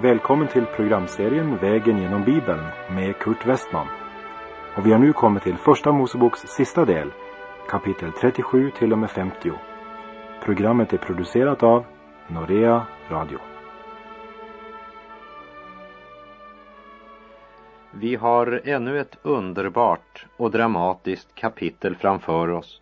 Välkommen 0.00 0.48
till 0.48 0.66
programserien 0.66 1.56
Vägen 1.56 1.98
genom 1.98 2.24
Bibeln 2.24 2.60
med 2.90 3.18
Kurt 3.18 3.46
Westman. 3.46 3.86
Och 4.76 4.86
vi 4.86 4.92
har 4.92 4.98
nu 4.98 5.12
kommit 5.12 5.42
till 5.42 5.56
Första 5.56 5.92
Moseboks 5.92 6.40
sista 6.40 6.84
del, 6.84 7.12
kapitel 7.68 8.12
37 8.12 8.70
till 8.70 8.92
och 8.92 8.98
med 8.98 9.10
50. 9.10 9.52
Programmet 10.44 10.92
är 10.92 10.96
producerat 10.96 11.62
av 11.62 11.84
Norea 12.28 12.86
Radio. 13.10 13.38
Vi 17.90 18.14
har 18.14 18.60
ännu 18.64 19.00
ett 19.00 19.18
underbart 19.22 20.26
och 20.36 20.50
dramatiskt 20.50 21.34
kapitel 21.34 21.96
framför 21.96 22.50
oss 22.50 22.80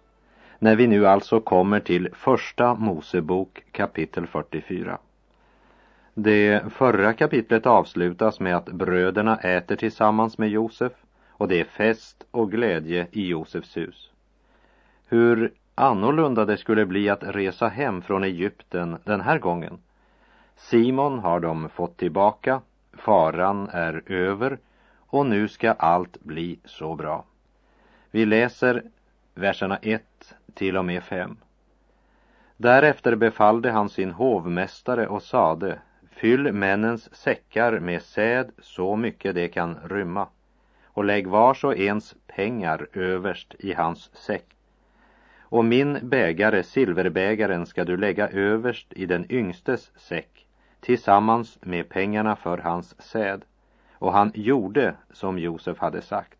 när 0.58 0.76
vi 0.76 0.86
nu 0.86 1.06
alltså 1.06 1.40
kommer 1.40 1.80
till 1.80 2.08
Första 2.12 2.74
Mosebok 2.74 3.64
kapitel 3.72 4.26
44. 4.26 4.98
Det 6.16 6.72
förra 6.72 7.12
kapitlet 7.12 7.66
avslutas 7.66 8.40
med 8.40 8.56
att 8.56 8.66
bröderna 8.66 9.36
äter 9.36 9.76
tillsammans 9.76 10.38
med 10.38 10.48
Josef 10.48 10.92
och 11.30 11.48
det 11.48 11.60
är 11.60 11.64
fest 11.64 12.24
och 12.30 12.50
glädje 12.50 13.06
i 13.12 13.26
Josefs 13.26 13.76
hus. 13.76 14.10
Hur 15.06 15.52
annorlunda 15.74 16.44
det 16.44 16.56
skulle 16.56 16.86
bli 16.86 17.08
att 17.08 17.22
resa 17.22 17.68
hem 17.68 18.02
från 18.02 18.24
Egypten 18.24 18.96
den 19.04 19.20
här 19.20 19.38
gången. 19.38 19.78
Simon 20.56 21.18
har 21.18 21.40
de 21.40 21.68
fått 21.68 21.96
tillbaka, 21.96 22.60
faran 22.92 23.68
är 23.72 24.02
över 24.06 24.58
och 24.96 25.26
nu 25.26 25.48
ska 25.48 25.72
allt 25.72 26.20
bli 26.20 26.58
så 26.64 26.94
bra. 26.94 27.24
Vi 28.10 28.26
läser 28.26 28.82
verserna 29.34 29.76
1 29.82 30.02
till 30.54 30.76
och 30.76 30.84
med 30.84 31.02
5. 31.02 31.36
Därefter 32.56 33.16
befallde 33.16 33.70
han 33.70 33.88
sin 33.88 34.10
hovmästare 34.10 35.06
och 35.06 35.22
sade, 35.22 35.78
fyll 36.16 36.52
männens 36.52 37.14
säckar 37.14 37.78
med 37.78 38.02
säd 38.02 38.50
så 38.58 38.96
mycket 38.96 39.34
det 39.34 39.48
kan 39.48 39.78
rymma 39.84 40.26
och 40.84 41.04
lägg 41.04 41.26
vars 41.26 41.64
och 41.64 41.76
ens 41.76 42.14
pengar 42.26 42.86
överst 42.92 43.54
i 43.58 43.72
hans 43.72 44.10
säck. 44.16 44.46
Och 45.40 45.64
min 45.64 45.98
bägare, 46.02 46.62
silverbägaren, 46.62 47.66
ska 47.66 47.84
du 47.84 47.96
lägga 47.96 48.28
överst 48.28 48.92
i 48.92 49.06
den 49.06 49.32
yngstes 49.32 49.90
säck 49.96 50.46
tillsammans 50.80 51.58
med 51.62 51.88
pengarna 51.88 52.36
för 52.36 52.58
hans 52.58 53.02
säd. 53.02 53.44
Och 53.92 54.12
han 54.12 54.32
gjorde 54.34 54.94
som 55.12 55.38
Josef 55.38 55.78
hade 55.78 56.02
sagt. 56.02 56.38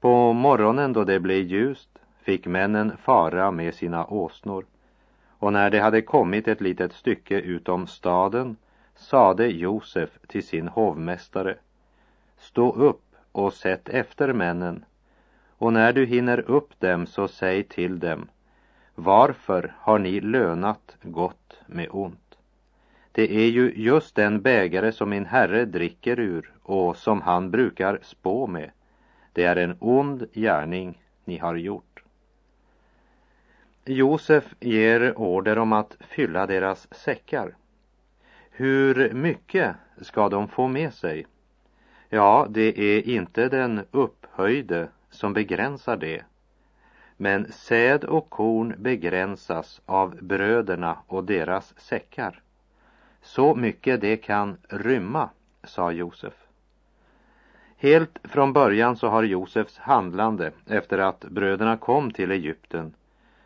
På 0.00 0.32
morgonen 0.32 0.92
då 0.92 1.04
det 1.04 1.20
blev 1.20 1.42
ljust 1.42 1.98
fick 2.22 2.46
männen 2.46 2.96
fara 2.96 3.50
med 3.50 3.74
sina 3.74 4.06
åsnor. 4.06 4.64
Och 5.38 5.52
när 5.52 5.70
de 5.70 5.78
hade 5.78 6.02
kommit 6.02 6.48
ett 6.48 6.60
litet 6.60 6.92
stycke 6.92 7.40
utom 7.40 7.86
staden 7.86 8.56
sade 9.04 9.46
Josef 9.48 10.18
till 10.26 10.46
sin 10.46 10.68
hovmästare 10.68 11.56
Stå 12.38 12.72
upp 12.72 13.02
och 13.32 13.52
sätt 13.52 13.88
efter 13.88 14.32
männen 14.32 14.84
och 15.58 15.72
när 15.72 15.92
du 15.92 16.06
hinner 16.06 16.50
upp 16.50 16.80
dem 16.80 17.06
så 17.06 17.28
säg 17.28 17.64
till 17.64 17.98
dem 17.98 18.28
Varför 18.94 19.74
har 19.78 19.98
ni 19.98 20.20
lönat 20.20 20.96
gott 21.02 21.58
med 21.66 21.88
ont? 21.90 22.38
Det 23.12 23.32
är 23.32 23.48
ju 23.48 23.72
just 23.76 24.14
den 24.14 24.42
bägare 24.42 24.92
som 24.92 25.10
min 25.10 25.26
herre 25.26 25.64
dricker 25.64 26.18
ur 26.20 26.52
och 26.62 26.96
som 26.96 27.22
han 27.22 27.50
brukar 27.50 27.98
spå 28.02 28.46
med. 28.46 28.70
Det 29.32 29.44
är 29.44 29.56
en 29.56 29.76
ond 29.80 30.26
gärning 30.32 31.02
ni 31.24 31.38
har 31.38 31.54
gjort. 31.54 32.02
Josef 33.84 34.54
ger 34.60 35.18
order 35.18 35.58
om 35.58 35.72
att 35.72 35.96
fylla 36.00 36.46
deras 36.46 36.94
säckar. 36.94 37.54
Hur 38.56 39.14
mycket 39.14 39.76
ska 40.00 40.28
de 40.28 40.48
få 40.48 40.68
med 40.68 40.94
sig? 40.94 41.26
Ja, 42.08 42.46
det 42.50 42.78
är 42.78 43.08
inte 43.08 43.48
den 43.48 43.84
upphöjde 43.90 44.88
som 45.10 45.32
begränsar 45.32 45.96
det. 45.96 46.22
Men 47.16 47.52
säd 47.52 48.04
och 48.04 48.30
korn 48.30 48.74
begränsas 48.78 49.80
av 49.86 50.16
bröderna 50.20 50.98
och 51.06 51.24
deras 51.24 51.74
säckar. 51.78 52.42
Så 53.22 53.54
mycket 53.54 54.00
det 54.00 54.16
kan 54.16 54.56
rymma, 54.68 55.28
sa 55.64 55.92
Josef. 55.92 56.34
Helt 57.76 58.18
från 58.24 58.52
början 58.52 58.96
så 58.96 59.08
har 59.08 59.22
Josefs 59.22 59.78
handlande 59.78 60.52
efter 60.66 60.98
att 60.98 61.20
bröderna 61.20 61.76
kom 61.76 62.10
till 62.10 62.30
Egypten 62.30 62.94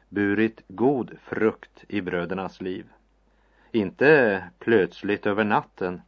burit 0.09 0.63
god 0.69 1.13
frukt 1.23 1.85
i 1.89 2.01
brödernas 2.01 2.61
liv. 2.61 2.87
Inte 3.73 4.45
plötsligt 4.59 5.27
över 5.27 5.45
natten, 5.45 6.03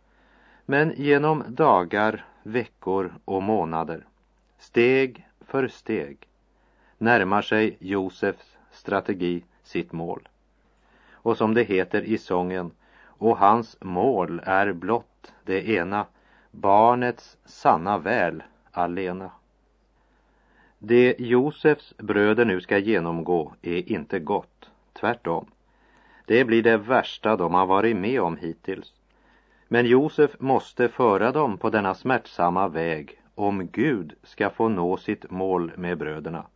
men 0.66 0.93
genom 0.97 1.44
dagar, 1.48 2.25
veckor 2.43 3.15
och 3.25 3.43
månader. 3.43 4.06
Steg 4.59 5.26
för 5.41 5.69
steg 5.69 6.28
närmar 6.99 7.43
sig 7.43 7.76
Josefs 7.81 8.56
strategi 8.70 9.44
sitt 9.62 9.93
mål. 9.93 10.28
Och 11.12 11.37
som 11.37 11.54
det 11.54 11.62
heter 11.62 12.03
i 12.03 12.19
sången, 12.19 12.70
och 13.04 13.38
hans 13.38 13.76
mål 13.81 14.41
är 14.44 14.72
blott 14.72 15.32
det 15.44 15.69
ena, 15.69 16.06
barnets 16.50 17.37
sanna 17.44 17.99
väl 17.99 18.43
alena. 18.70 19.31
Det 20.78 21.15
Josefs 21.19 21.94
bröder 21.97 22.44
nu 22.44 22.60
ska 22.60 22.78
genomgå 22.78 23.54
är 23.62 23.93
inte 23.93 24.19
gott, 24.19 24.70
tvärtom. 24.93 25.47
Det 26.31 26.45
blir 26.45 26.63
det 26.63 26.77
värsta 26.77 27.37
de 27.37 27.55
har 27.55 27.67
varit 27.67 27.97
med 27.97 28.21
om 28.21 28.37
hittills. 28.37 28.93
Men 29.69 29.87
Josef 29.87 30.31
måste 30.39 30.89
föra 30.89 31.33
dem 31.33 31.59
på 31.59 31.71
denna 31.71 31.95
smärtsamma 31.95 32.69
väg 32.69 33.21
om 33.35 33.67
Gud 33.67 34.13
ska 34.23 34.51
få 34.51 34.69
nå 34.69 34.97
sitt 34.97 35.31
mål 35.31 35.73
med 35.77 35.99
bröderna. 35.99 36.47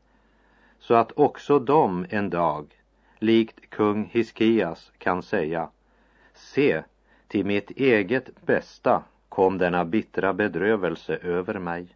Så 0.78 0.94
att 0.94 1.12
också 1.12 1.58
de 1.58 2.06
en 2.10 2.30
dag, 2.30 2.66
likt 3.18 3.70
kung 3.70 4.04
Hiskias, 4.12 4.92
kan 4.98 5.22
säga 5.22 5.68
Se, 6.34 6.82
till 7.28 7.46
mitt 7.46 7.70
eget 7.70 8.46
bästa 8.46 9.02
kom 9.28 9.58
denna 9.58 9.84
bittra 9.84 10.32
bedrövelse 10.32 11.16
över 11.16 11.58
mig. 11.58 11.86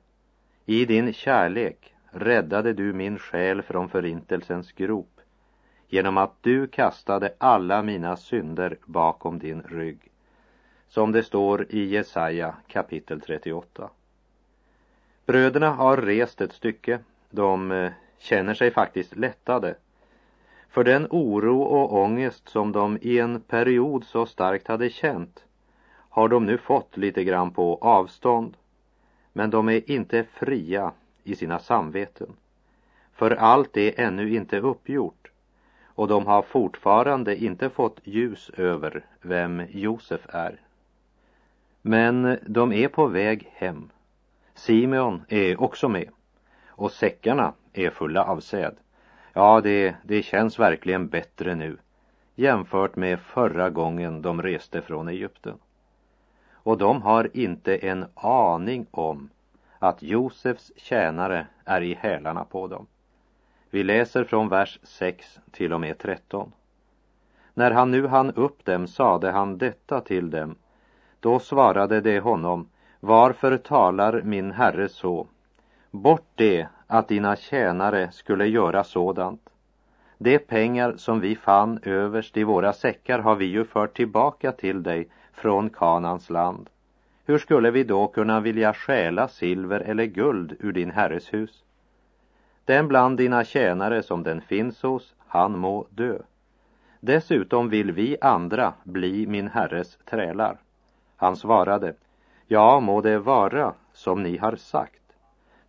I 0.67 0.85
din 0.85 1.13
kärlek 1.13 1.95
räddade 2.11 2.73
du 2.73 2.93
min 2.93 3.19
själ 3.19 3.63
från 3.63 3.89
förintelsens 3.89 4.73
grop 4.73 5.18
genom 5.89 6.19
att 6.19 6.35
du 6.41 6.67
kastade 6.67 7.35
alla 7.39 7.83
mina 7.83 8.17
synder 8.17 8.77
bakom 8.85 9.39
din 9.39 9.63
rygg. 9.63 9.99
Som 10.89 11.13
det 11.13 11.23
står 11.23 11.67
i 11.69 11.85
Jesaja 11.85 12.55
kapitel 12.67 13.21
38. 13.21 13.91
Bröderna 15.27 15.71
har 15.71 15.97
rest 15.97 16.41
ett 16.41 16.53
stycke. 16.53 16.99
De 17.31 17.73
eh, 17.73 17.93
känner 18.19 18.55
sig 18.55 18.71
faktiskt 18.71 19.17
lättade. 19.17 19.75
För 20.69 20.85
den 20.85 21.07
oro 21.11 21.63
och 21.63 21.95
ångest 21.95 22.49
som 22.49 22.73
de 22.73 22.99
i 23.01 23.19
en 23.19 23.41
period 23.41 24.05
så 24.05 24.27
starkt 24.27 24.69
hade 24.69 24.91
känt 24.91 25.45
har 26.11 26.29
de 26.29 26.47
nu 26.47 26.59
fått 26.59 26.97
lite 26.97 27.25
grann 27.25 27.51
på 27.51 27.79
avstånd. 27.81 28.57
Men 29.33 29.51
de 29.51 29.69
är 29.69 29.91
inte 29.91 30.25
fria 30.25 30.93
i 31.25 31.37
sina 31.37 31.59
samveten. 31.59 32.33
För 33.15 33.31
allt 33.31 33.77
är 33.77 34.01
ännu 34.01 34.35
inte 34.35 34.59
uppgjort 34.59 35.31
och 35.99 36.09
de 36.09 36.27
har 36.27 36.43
fortfarande 36.43 37.37
inte 37.37 37.71
fått 37.71 38.01
ljus 38.05 38.51
över 38.51 39.05
vem 39.21 39.63
Josef 39.71 40.21
är. 40.29 40.61
Men 41.83 42.39
de 42.47 42.73
är 42.73 42.89
på 42.89 43.07
väg 43.07 43.51
hem. 43.55 43.91
Simeon 44.55 45.23
är 45.29 45.63
också 45.63 45.89
med 45.89 46.09
och 46.69 46.93
säckarna 46.93 47.53
är 47.73 47.91
fulla 47.91 48.25
av 48.25 48.41
säd. 48.41 48.77
Ja, 49.33 49.61
det, 49.61 49.95
det 50.03 50.23
känns 50.23 50.59
verkligen 50.59 51.09
bättre 51.09 51.55
nu 51.55 51.77
jämfört 52.35 52.97
med 52.97 53.21
förra 53.21 53.71
gången 53.71 54.23
de 54.23 54.43
reste 54.43 54.83
från 54.83 55.09
Egypten. 55.09 55.59
Och 56.53 56.79
de 56.79 57.03
har 57.03 57.37
inte 57.37 57.77
en 57.77 58.07
aning 58.15 58.87
om 58.91 59.31
att 59.79 60.03
Josefs 60.03 60.73
tjänare 60.77 61.47
är 61.65 61.81
i 61.83 61.95
hälarna 61.95 62.45
på 62.45 62.67
dem. 62.67 62.87
Vi 63.71 63.83
läser 63.83 64.25
från 64.25 64.49
vers 64.49 64.79
6 64.83 65.41
till 65.51 65.73
och 65.73 65.81
med 65.81 65.99
13. 65.99 66.53
När 67.55 67.71
han 67.71 67.91
nu 67.91 68.07
hann 68.07 68.33
upp 68.33 68.65
dem 68.65 68.87
sade 68.87 69.31
han 69.31 69.59
detta 69.59 70.01
till 70.01 70.31
dem. 70.31 70.55
Då 71.21 71.39
svarade 71.39 72.01
de 72.01 72.19
honom, 72.21 72.69
varför 73.01 73.57
talar 73.57 74.23
min 74.23 74.51
herre 74.51 74.89
så? 74.89 75.27
Bort 75.91 76.27
det 76.35 76.69
att 76.87 77.09
dina 77.09 77.37
tjänare 77.37 78.11
skulle 78.13 78.47
göra 78.47 78.85
sådant. 78.85 79.51
De 80.19 80.39
pengar 80.39 80.95
som 80.97 81.21
vi 81.21 81.37
fann 81.37 81.81
överst 81.83 82.37
i 82.37 82.45
våra 82.45 82.73
säckar 82.73 83.19
har 83.19 83.37
vi 83.37 83.45
ju 83.45 83.65
fört 83.65 83.97
tillbaka 83.97 84.53
till 84.53 84.83
dig 84.83 85.09
från 85.33 85.71
Kanans 85.71 86.31
land. 86.31 86.71
Hur 87.27 87.39
skulle 87.39 87.71
vi 87.71 87.85
då 87.85 88.07
kunna 88.07 88.41
vilja 88.41 88.75
stjäla 88.75 89.29
silver 89.29 89.81
eller 89.81 90.05
guld 90.05 90.57
ur 90.61 90.73
din 90.73 90.91
herres 90.91 91.35
hus? 91.35 91.65
Den 92.69 92.89
bland 92.89 93.17
dina 93.17 93.45
tjänare 93.45 94.03
som 94.03 94.23
den 94.23 94.41
finns 94.41 94.83
hos, 94.83 95.15
han 95.27 95.59
må 95.59 95.87
dö. 95.91 96.19
Dessutom 97.01 97.69
vill 97.69 97.93
vi 97.93 98.17
andra 98.21 98.73
bli 98.85 99.27
min 99.27 99.49
herres 99.49 99.99
trälar. 100.05 100.59
Han 101.17 101.37
svarade, 101.37 101.95
ja, 102.47 102.81
må 102.81 103.01
det 103.01 103.19
vara 103.19 103.75
som 103.93 104.23
ni 104.23 104.37
har 104.37 104.57
sagt. 104.57 105.03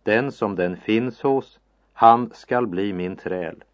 Den 0.02 0.32
som 0.32 0.56
den 0.56 0.76
finns 0.76 1.22
hos, 1.22 1.58
han 1.92 2.30
skall 2.34 2.66
bli 2.66 2.92
min 2.92 3.16
träl, 3.16 3.64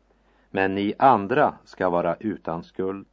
men 0.50 0.75
ni 0.75 0.94
andra 0.99 1.55
ska 1.64 1.90
vara 1.90 2.17
utan 2.20 2.62
skuld. 2.62 3.06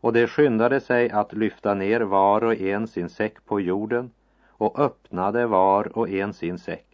Och 0.00 0.12
det 0.12 0.26
skyndade 0.26 0.80
sig 0.80 1.10
att 1.10 1.32
lyfta 1.32 1.74
ner 1.74 2.00
var 2.00 2.44
och 2.44 2.54
en 2.54 2.86
sin 2.86 3.08
säck 3.08 3.44
på 3.44 3.60
jorden 3.60 4.10
och 4.48 4.78
öppnade 4.78 5.46
var 5.46 5.98
och 5.98 6.08
en 6.08 6.32
sin 6.32 6.58
säck. 6.58 6.87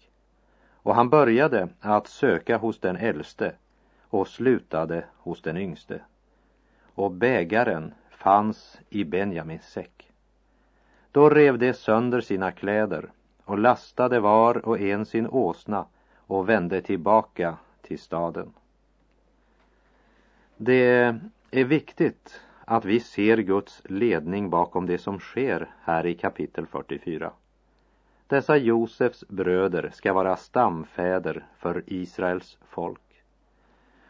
Och 0.84 0.94
han 0.94 1.08
började 1.08 1.68
att 1.80 2.08
söka 2.08 2.56
hos 2.56 2.78
den 2.78 2.96
äldste 2.96 3.52
och 4.00 4.28
slutade 4.28 5.04
hos 5.16 5.42
den 5.42 5.56
yngste. 5.56 6.00
Och 6.94 7.10
bägaren 7.10 7.94
fanns 8.10 8.78
i 8.88 9.04
Benjamins 9.04 9.66
säck. 9.66 10.12
Då 11.12 11.30
rev 11.30 11.58
de 11.58 11.72
sönder 11.72 12.20
sina 12.20 12.52
kläder 12.52 13.10
och 13.44 13.58
lastade 13.58 14.20
var 14.20 14.66
och 14.66 14.80
en 14.80 15.06
sin 15.06 15.26
åsna 15.26 15.86
och 16.16 16.48
vände 16.48 16.82
tillbaka 16.82 17.56
till 17.82 17.98
staden. 17.98 18.52
Det 20.56 21.14
är 21.50 21.64
viktigt 21.64 22.40
att 22.64 22.84
vi 22.84 23.00
ser 23.00 23.36
Guds 23.36 23.82
ledning 23.84 24.50
bakom 24.50 24.86
det 24.86 24.98
som 24.98 25.18
sker 25.20 25.70
här 25.82 26.06
i 26.06 26.14
kapitel 26.14 26.66
44. 26.66 27.32
Dessa 28.26 28.56
Josefs 28.56 29.24
bröder 29.28 29.90
ska 29.94 30.12
vara 30.12 30.36
stamfäder 30.36 31.46
för 31.58 31.82
Israels 31.86 32.58
folk. 32.68 33.00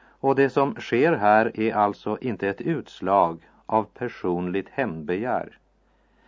Och 0.06 0.34
det 0.34 0.50
som 0.50 0.75
sker 0.75 1.12
här 1.12 1.61
är 1.61 1.75
alltså 1.75 2.19
inte 2.20 2.49
ett 2.49 2.61
utslag 2.61 3.49
av 3.66 3.84
personligt 3.84 4.69
hämndbegär. 4.69 5.58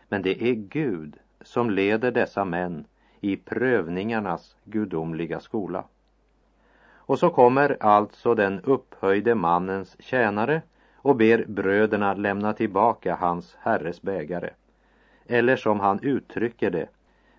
Men 0.09 0.23
det 0.23 0.43
är 0.43 0.55
Gud 0.55 1.17
som 1.41 1.71
leder 1.71 2.11
dessa 2.11 2.45
män 2.45 2.85
i 3.21 3.37
prövningarnas 3.37 4.57
gudomliga 4.65 5.41
skola. 5.41 5.85
Och 6.89 7.19
så 7.19 7.31
kommer 7.31 7.77
alltså 7.81 8.35
den 8.35 8.61
upphöjde 8.61 9.35
mannens 9.35 9.97
tjänare 9.99 10.63
och 10.97 11.17
ber 11.17 11.45
bröderna 11.49 12.15
lämna 12.15 12.53
tillbaka 12.53 13.15
hans 13.15 13.57
herres 13.61 14.03
bägare. 14.03 14.51
Eller 15.27 15.57
som 15.57 15.81
han 15.81 16.01
uttrycker 16.03 16.71
det, 16.71 16.89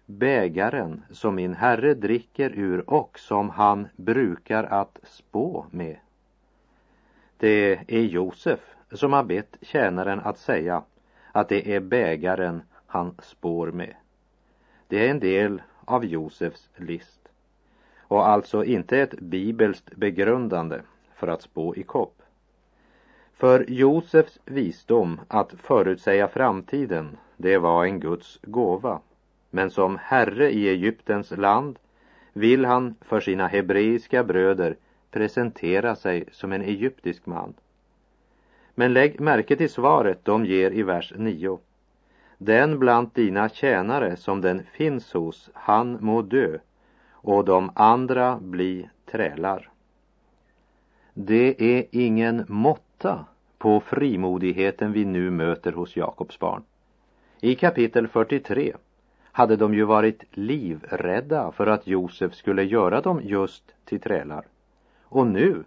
bägaren 0.08 1.04
som 1.12 1.36
min 1.36 1.54
herre 1.54 1.94
dricker 1.94 2.50
ur 2.50 2.90
och 2.90 3.20
som 3.20 3.50
han 3.50 3.88
brukar 3.96 4.64
att 4.64 5.00
spå 5.04 5.66
med. 5.72 5.98
Det 7.38 7.80
är 7.88 8.02
Josef 8.02 8.60
som 8.92 9.14
har 9.14 9.24
bett 9.24 9.58
tjänaren 9.62 10.20
att 10.20 10.38
säga 10.38 10.84
att 11.32 11.50
det 11.50 11.76
är 11.76 11.80
bägaren 11.80 12.62
han 12.86 13.16
spår 13.24 13.72
med. 13.72 13.94
Det 14.88 15.08
är 15.08 15.12
en 15.12 15.20
del 15.20 15.62
av 15.86 16.06
Josefs 16.06 16.70
list 16.76 17.28
och 18.00 18.28
alltså 18.28 18.64
inte 18.64 18.98
ett 19.00 19.20
bibelskt 19.20 19.96
begrundande 19.96 20.82
för 21.16 21.28
att 21.28 21.42
spå 21.42 21.76
i 21.76 21.84
kopp. 21.84 22.22
För 23.34 23.66
Josefs 23.68 24.40
visdom 24.46 25.22
att 25.28 25.54
förutsäga 25.58 26.28
framtiden, 26.28 27.18
det 27.38 27.58
var 27.58 27.86
en 27.86 28.00
Guds 28.00 28.40
gåva. 28.42 29.00
Men 29.58 29.72
som 29.72 29.98
herre 30.02 30.52
i 30.52 30.70
Egyptens 30.70 31.32
land 31.32 31.80
vill 32.34 32.66
han 32.66 32.96
för 33.02 33.20
sina 33.20 33.48
hebreiska 33.48 34.24
bröder 34.24 34.76
presentera 35.12 35.96
sig 35.96 36.26
som 36.32 36.52
en 36.52 36.62
egyptisk 36.62 37.26
man. 37.26 37.54
Men 38.76 38.94
lägg 38.94 39.20
märke 39.20 39.56
till 39.56 39.70
svaret 39.70 40.26
de 40.26 40.46
ger 40.46 40.72
i 40.72 40.84
vers 40.84 41.14
9. 41.16 41.60
Den 42.38 42.80
bland 42.80 43.10
dina 43.14 43.50
tjänare 43.50 44.16
som 44.16 44.42
den 44.42 44.64
finns 44.72 45.14
hos, 45.14 45.50
han 45.54 45.98
må 46.02 46.22
dö 46.22 46.58
och 47.12 47.46
de 47.46 47.72
andra 47.76 48.40
bli 48.42 48.90
trälar. 49.06 49.70
Det 51.14 51.78
är 51.78 51.86
ingen 51.92 52.46
måtta 52.48 53.26
på 53.58 53.80
frimodigheten 53.80 54.92
vi 54.92 55.06
nu 55.06 55.30
möter 55.32 55.72
hos 55.72 55.96
Jakobs 55.96 56.40
barn. 56.40 56.64
I 57.42 57.56
kapitel 57.56 58.08
43 58.08 58.74
hade 59.38 59.56
de 59.56 59.74
ju 59.74 59.84
varit 59.84 60.24
livrädda 60.32 61.52
för 61.52 61.68
att 61.68 61.88
Josef 61.88 62.34
skulle 62.34 62.64
göra 62.64 63.02
dem 63.02 63.22
just 63.24 63.64
till 63.86 64.02
trälar. 64.02 64.46
Och 65.04 65.28
nu 65.28 65.64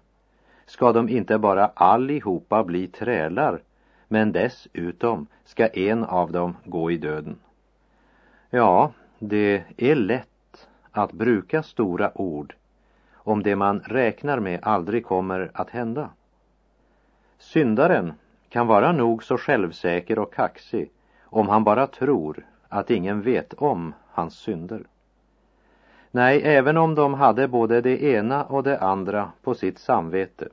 ska 0.66 0.92
de 0.92 1.08
inte 1.08 1.38
bara 1.38 1.66
allihopa 1.74 2.64
bli 2.64 2.86
trälar, 2.86 3.60
men 4.08 4.32
dessutom 4.32 5.26
ska 5.44 5.66
en 5.66 6.04
av 6.04 6.32
dem 6.32 6.56
gå 6.64 6.90
i 6.90 6.96
döden. 6.96 7.36
Ja, 8.50 8.92
det 9.18 9.62
är 9.76 9.94
lätt 9.94 10.68
att 10.90 11.12
bruka 11.12 11.62
stora 11.62 12.18
ord 12.20 12.54
om 13.14 13.42
det 13.42 13.56
man 13.56 13.80
räknar 13.80 14.40
med 14.40 14.60
aldrig 14.62 15.06
kommer 15.06 15.50
att 15.54 15.70
hända. 15.70 16.10
Syndaren 17.38 18.12
kan 18.48 18.66
vara 18.66 18.92
nog 18.92 19.24
så 19.24 19.38
självsäker 19.38 20.18
och 20.18 20.34
kaxig 20.34 20.90
om 21.24 21.48
han 21.48 21.64
bara 21.64 21.86
tror 21.86 22.46
att 22.70 22.90
ingen 22.90 23.22
vet 23.22 23.54
om 23.54 23.94
hans 24.10 24.34
synder. 24.34 24.82
Nej, 26.10 26.42
även 26.44 26.76
om 26.76 26.94
de 26.94 27.14
hade 27.14 27.48
både 27.48 27.80
det 27.80 28.02
ena 28.02 28.44
och 28.44 28.62
det 28.62 28.78
andra 28.78 29.32
på 29.42 29.54
sitt 29.54 29.78
samvete, 29.78 30.48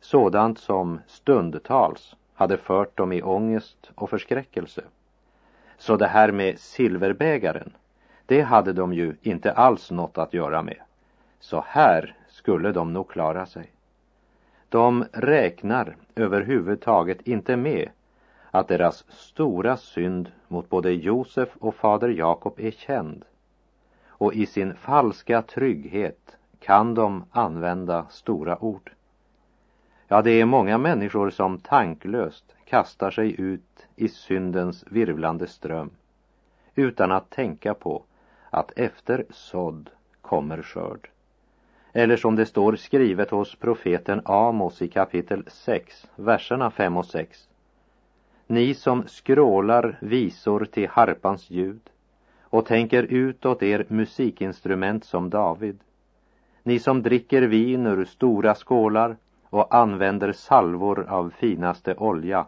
sådant 0.00 0.58
som 0.58 1.00
stundtals 1.06 2.16
hade 2.34 2.56
fört 2.56 2.96
dem 2.96 3.12
i 3.12 3.22
ångest 3.22 3.90
och 3.94 4.10
förskräckelse. 4.10 4.82
Så 5.78 5.96
det 5.96 6.06
här 6.06 6.32
med 6.32 6.58
silverbägaren, 6.58 7.72
det 8.26 8.40
hade 8.40 8.72
de 8.72 8.92
ju 8.92 9.16
inte 9.22 9.52
alls 9.52 9.90
något 9.90 10.18
att 10.18 10.34
göra 10.34 10.62
med. 10.62 10.80
Så 11.40 11.64
här 11.66 12.14
skulle 12.28 12.72
de 12.72 12.92
nog 12.92 13.08
klara 13.08 13.46
sig. 13.46 13.70
De 14.68 15.04
räknar 15.12 15.96
överhuvudtaget 16.14 17.20
inte 17.20 17.56
med 17.56 17.88
att 18.50 18.68
deras 18.68 19.04
stora 19.08 19.76
synd 19.76 20.32
mot 20.48 20.68
både 20.68 20.92
Josef 20.92 21.48
och 21.58 21.74
fader 21.74 22.08
Jakob 22.08 22.54
är 22.56 22.70
känd. 22.70 23.24
Och 24.08 24.34
i 24.34 24.46
sin 24.46 24.74
falska 24.74 25.42
trygghet 25.42 26.36
kan 26.60 26.94
de 26.94 27.24
använda 27.30 28.06
stora 28.10 28.64
ord. 28.64 28.92
Ja, 30.08 30.22
det 30.22 30.30
är 30.30 30.44
många 30.44 30.78
människor 30.78 31.30
som 31.30 31.58
tanklöst 31.58 32.54
kastar 32.64 33.10
sig 33.10 33.40
ut 33.40 33.86
i 33.96 34.08
syndens 34.08 34.84
virvlande 34.90 35.46
ström 35.46 35.90
utan 36.74 37.12
att 37.12 37.30
tänka 37.30 37.74
på 37.74 38.02
att 38.50 38.72
efter 38.78 39.24
sådd 39.30 39.90
kommer 40.20 40.62
skörd. 40.62 41.08
Eller 41.92 42.16
som 42.16 42.36
det 42.36 42.46
står 42.46 42.76
skrivet 42.76 43.30
hos 43.30 43.54
profeten 43.54 44.22
Amos 44.24 44.82
i 44.82 44.88
kapitel 44.88 45.44
6, 45.46 46.06
verserna 46.16 46.70
5 46.70 46.96
och 46.96 47.06
6. 47.06 47.48
Ni 48.50 48.74
som 48.74 49.06
skrålar 49.06 49.98
visor 50.00 50.64
till 50.64 50.88
harpans 50.88 51.50
ljud 51.50 51.90
och 52.40 52.66
tänker 52.66 53.02
utåt 53.02 53.62
er 53.62 53.84
musikinstrument 53.88 55.04
som 55.04 55.30
David. 55.30 55.78
Ni 56.62 56.78
som 56.78 57.02
dricker 57.02 57.42
vin 57.42 57.86
ur 57.86 58.04
stora 58.04 58.54
skålar 58.54 59.16
och 59.44 59.74
använder 59.74 60.32
salvor 60.32 61.06
av 61.08 61.30
finaste 61.30 61.94
olja, 61.94 62.46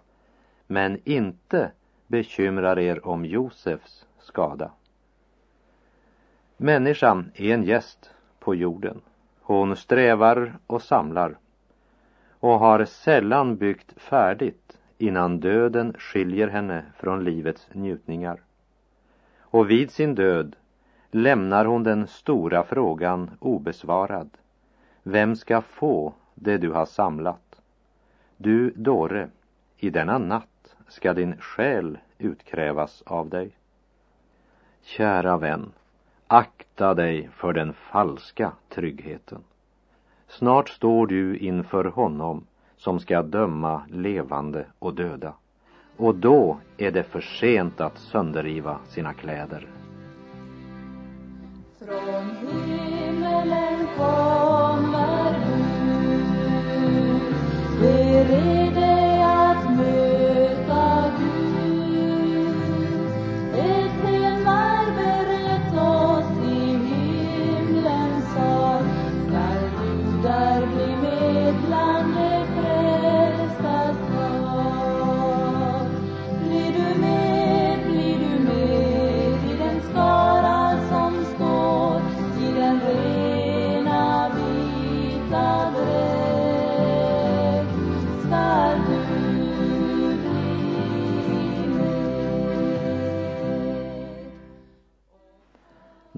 men 0.67 1.01
inte 1.05 1.71
bekymrar 2.07 2.79
er 2.79 3.07
om 3.07 3.25
Josefs 3.25 4.07
skada. 4.19 4.71
Människan 6.57 7.31
är 7.35 7.55
en 7.55 7.63
gäst 7.63 8.11
på 8.39 8.55
jorden. 8.55 9.01
Hon 9.43 9.77
strävar 9.77 10.55
och 10.67 10.83
samlar 10.83 11.39
och 12.41 12.59
har 12.59 12.85
sällan 12.85 13.57
byggt 13.57 13.93
färdigt 13.97 14.62
innan 14.99 15.41
döden 15.41 15.95
skiljer 15.99 16.49
henne 16.49 16.85
från 16.97 17.25
livets 17.25 17.69
njutningar. 17.73 18.41
Och 19.39 19.71
vid 19.71 19.91
sin 19.91 20.15
död 20.15 20.57
lämnar 21.11 21.65
hon 21.65 21.83
den 21.83 22.07
stora 22.07 22.65
frågan 22.65 23.31
obesvarad. 23.41 24.31
Vem 25.03 25.37
ska 25.37 25.61
få 25.61 26.15
det 26.35 26.59
du 26.59 26.71
har 26.71 26.87
samlat? 26.87 27.63
Du 28.37 28.71
dåre, 28.71 29.29
i 29.77 29.91
denna 29.91 30.19
natt 30.19 30.77
ska 30.89 31.13
din 31.15 31.37
själ 31.37 31.99
utkrävas 32.19 33.03
av 33.07 33.29
dig. 33.29 33.51
Kära 34.83 35.37
vän, 35.37 35.73
Akta 36.33 36.95
dig 36.95 37.29
för 37.33 37.53
den 37.53 37.73
falska 37.73 38.53
tryggheten. 38.69 39.45
Snart 40.29 40.69
står 40.69 41.07
du 41.07 41.37
inför 41.37 41.85
honom 41.85 42.47
som 42.83 43.01
ska 43.01 43.23
döma 43.23 43.83
levande 43.91 44.67
och 44.79 44.95
döda. 44.95 45.35
Och 45.97 46.15
då 46.15 46.59
är 46.77 46.91
det 46.91 47.03
för 47.03 47.21
sent 47.21 47.81
att 47.81 47.99
sönderriva 47.99 48.79
sina 48.89 49.15
kläder. 49.15 49.67
Från 51.79 52.37
himmelen 52.47 53.87
kommer 53.97 55.35
du, 55.41 56.21
beredd 57.81 58.82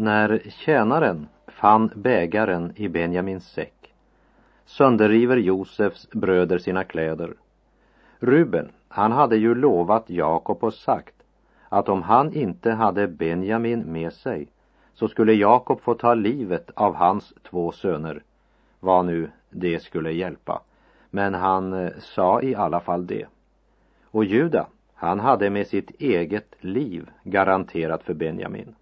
När 0.05 0.43
tjänaren 0.49 1.29
fann 1.47 1.91
bägaren 1.95 2.73
i 2.77 2.89
Benjamins 2.89 3.49
säck 3.49 3.95
sönderriver 4.65 5.37
Josefs 5.37 6.11
bröder 6.11 6.59
sina 6.59 6.85
kläder. 6.85 7.35
Ruben, 8.19 8.69
han 8.89 9.13
hade 9.13 9.37
ju 9.37 9.55
lovat 9.55 10.11
Jakob 10.11 10.65
och 10.65 10.75
sagt 10.75 11.15
att 11.69 11.89
om 11.89 12.03
han 12.03 12.33
inte 12.33 12.71
hade 12.71 13.09
Benjamin 13.09 13.81
med 13.81 14.13
sig 14.13 14.49
så 14.95 15.09
skulle 15.09 15.33
Jakob 15.33 15.81
få 15.81 15.95
ta 15.95 16.15
livet 16.15 16.71
av 16.75 16.95
hans 16.95 17.35
två 17.43 17.73
söner, 17.73 18.23
vad 18.81 19.05
nu 19.05 19.31
det 19.51 19.83
skulle 19.83 20.13
hjälpa. 20.13 20.63
Men 21.11 21.35
han 21.35 21.73
eh, 21.73 21.91
sa 21.99 22.43
i 22.43 22.55
alla 22.55 22.81
fall 22.81 23.07
det. 23.07 23.27
Och 24.05 24.25
Juda, 24.25 24.67
han 24.95 25.21
hade 25.21 25.51
med 25.51 25.67
sitt 25.67 25.91
eget 25.91 26.55
liv 26.61 27.11
garanterat 27.23 28.03
för 28.03 28.15
Benjamin. 28.15 28.75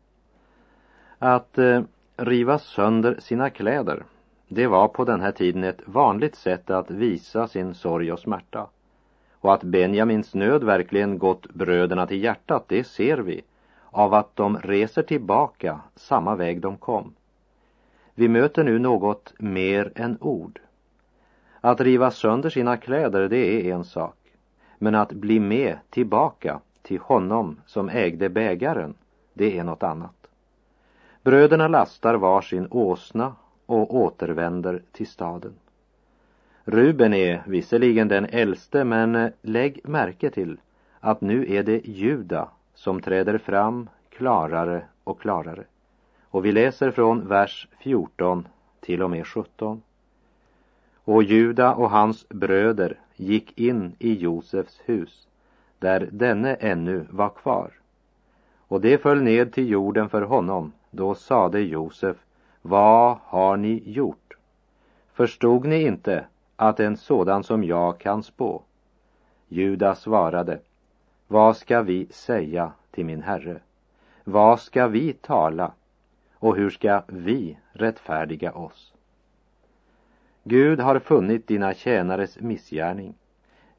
Att 1.24 1.58
eh, 1.58 1.82
riva 2.16 2.58
sönder 2.58 3.16
sina 3.20 3.50
kläder, 3.50 4.04
det 4.48 4.66
var 4.66 4.88
på 4.88 5.04
den 5.04 5.20
här 5.20 5.32
tiden 5.32 5.64
ett 5.64 5.80
vanligt 5.84 6.34
sätt 6.34 6.70
att 6.70 6.90
visa 6.90 7.48
sin 7.48 7.74
sorg 7.74 8.12
och 8.12 8.18
smärta. 8.18 8.66
Och 9.32 9.54
att 9.54 9.62
Benjamins 9.62 10.34
nöd 10.34 10.64
verkligen 10.64 11.18
gått 11.18 11.54
bröderna 11.54 12.06
till 12.06 12.22
hjärtat, 12.22 12.64
det 12.68 12.84
ser 12.84 13.18
vi 13.18 13.42
av 13.90 14.14
att 14.14 14.36
de 14.36 14.58
reser 14.58 15.02
tillbaka 15.02 15.80
samma 15.94 16.34
väg 16.34 16.60
de 16.60 16.76
kom. 16.76 17.14
Vi 18.14 18.28
möter 18.28 18.64
nu 18.64 18.78
något 18.78 19.32
mer 19.38 19.92
än 19.94 20.18
ord. 20.20 20.60
Att 21.60 21.80
riva 21.80 22.10
sönder 22.10 22.50
sina 22.50 22.76
kläder, 22.76 23.28
det 23.28 23.68
är 23.68 23.74
en 23.74 23.84
sak. 23.84 24.16
Men 24.78 24.94
att 24.94 25.12
bli 25.12 25.40
med 25.40 25.78
tillbaka 25.90 26.60
till 26.82 26.98
honom 26.98 27.60
som 27.66 27.88
ägde 27.88 28.28
bägaren, 28.28 28.94
det 29.34 29.58
är 29.58 29.64
något 29.64 29.82
annat. 29.82 30.21
Bröderna 31.22 31.68
lastar 31.68 32.14
var 32.14 32.40
sin 32.40 32.66
åsna 32.70 33.34
och 33.66 33.94
återvänder 33.94 34.82
till 34.92 35.06
staden. 35.06 35.54
Ruben 36.64 37.14
är 37.14 37.42
visserligen 37.46 38.08
den 38.08 38.24
äldste, 38.24 38.84
men 38.84 39.32
lägg 39.42 39.80
märke 39.84 40.30
till 40.30 40.60
att 41.00 41.20
nu 41.20 41.54
är 41.54 41.62
det 41.62 41.88
Juda 41.88 42.48
som 42.74 43.00
träder 43.00 43.38
fram 43.38 43.88
klarare 44.10 44.84
och 45.04 45.20
klarare. 45.20 45.64
Och 46.22 46.44
vi 46.44 46.52
läser 46.52 46.90
från 46.90 47.28
vers 47.28 47.68
14 47.78 48.48
till 48.80 49.02
och 49.02 49.10
med 49.10 49.26
17. 49.26 49.82
Och 51.04 51.22
Juda 51.22 51.74
och 51.74 51.90
hans 51.90 52.28
bröder 52.28 52.98
gick 53.16 53.58
in 53.58 53.96
i 53.98 54.14
Josefs 54.14 54.80
hus, 54.84 55.28
där 55.78 56.08
denne 56.12 56.54
ännu 56.54 57.06
var 57.10 57.28
kvar. 57.28 57.70
Och 58.68 58.80
det 58.80 58.98
föll 58.98 59.22
ned 59.22 59.52
till 59.52 59.70
jorden 59.70 60.08
för 60.08 60.22
honom. 60.22 60.72
Då 60.94 61.14
sade 61.14 61.60
Josef, 61.60 62.16
vad 62.62 63.18
har 63.24 63.56
ni 63.56 63.82
gjort? 63.86 64.36
Förstod 65.12 65.66
ni 65.66 65.82
inte 65.82 66.26
att 66.56 66.80
en 66.80 66.96
sådan 66.96 67.44
som 67.44 67.64
jag 67.64 67.98
kan 67.98 68.22
spå? 68.22 68.62
Juda 69.48 69.94
svarade, 69.94 70.58
vad 71.28 71.56
ska 71.56 71.82
vi 71.82 72.06
säga 72.10 72.72
till 72.90 73.04
min 73.04 73.22
herre? 73.22 73.60
Vad 74.24 74.60
ska 74.60 74.86
vi 74.86 75.12
tala? 75.12 75.72
Och 76.34 76.56
hur 76.56 76.70
ska 76.70 77.02
vi 77.06 77.58
rättfärdiga 77.72 78.52
oss? 78.52 78.94
Gud 80.44 80.80
har 80.80 80.98
funnit 80.98 81.46
dina 81.46 81.74
tjänares 81.74 82.40
missgärning. 82.40 83.14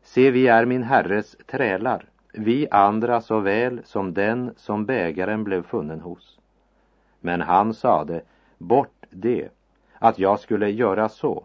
Se, 0.02 0.32
vi 0.32 0.48
är 0.48 0.66
min 0.66 0.84
herres 0.84 1.36
trälar, 1.46 2.06
vi 2.32 2.68
andra 2.72 3.22
såväl 3.22 3.82
som 3.86 4.14
den 4.14 4.54
som 4.58 4.86
bägaren 4.86 5.44
blev 5.44 5.64
funnen 5.64 6.02
hos. 6.02 6.40
Men 7.26 7.42
han 7.42 7.74
sade, 7.74 8.22
bort 8.58 9.06
det, 9.10 9.50
att 10.00 10.20
jag 10.20 10.40
skulle 10.40 10.70
göra 10.70 11.10
så. 11.10 11.44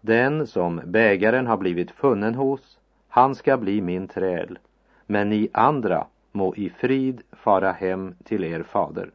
Den 0.00 0.46
som 0.46 0.80
bägaren 0.84 1.46
har 1.46 1.56
blivit 1.56 1.90
funnen 1.90 2.34
hos, 2.34 2.78
han 3.08 3.34
ska 3.34 3.56
bli 3.56 3.80
min 3.80 4.08
träl, 4.08 4.58
men 5.06 5.28
ni 5.28 5.48
andra 5.52 6.06
må 6.32 6.54
i 6.54 6.70
frid 6.70 7.22
fara 7.32 7.72
hem 7.72 8.14
till 8.24 8.44
er 8.44 8.62
fader. 8.62 9.10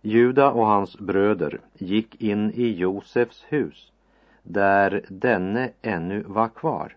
Juda 0.00 0.50
och 0.50 0.66
hans 0.66 0.98
bröder 0.98 1.60
gick 1.74 2.22
in 2.22 2.50
i 2.50 2.72
Josefs 2.72 3.44
hus, 3.48 3.92
där 4.42 5.04
denne 5.08 5.70
ännu 5.82 6.22
var 6.22 6.48
kvar. 6.48 6.96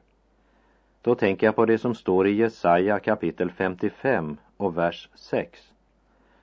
Då 1.02 1.16
tänker 1.16 1.48
jag 1.48 1.56
på 1.56 1.66
det 1.66 1.78
som 1.78 1.96
står 1.96 2.28
i 2.28 2.32
Jesaja 2.32 3.00
kapitel 3.00 3.52
55 3.52 4.38
och 4.58 4.78
vers 4.78 5.10
6. 5.16 5.73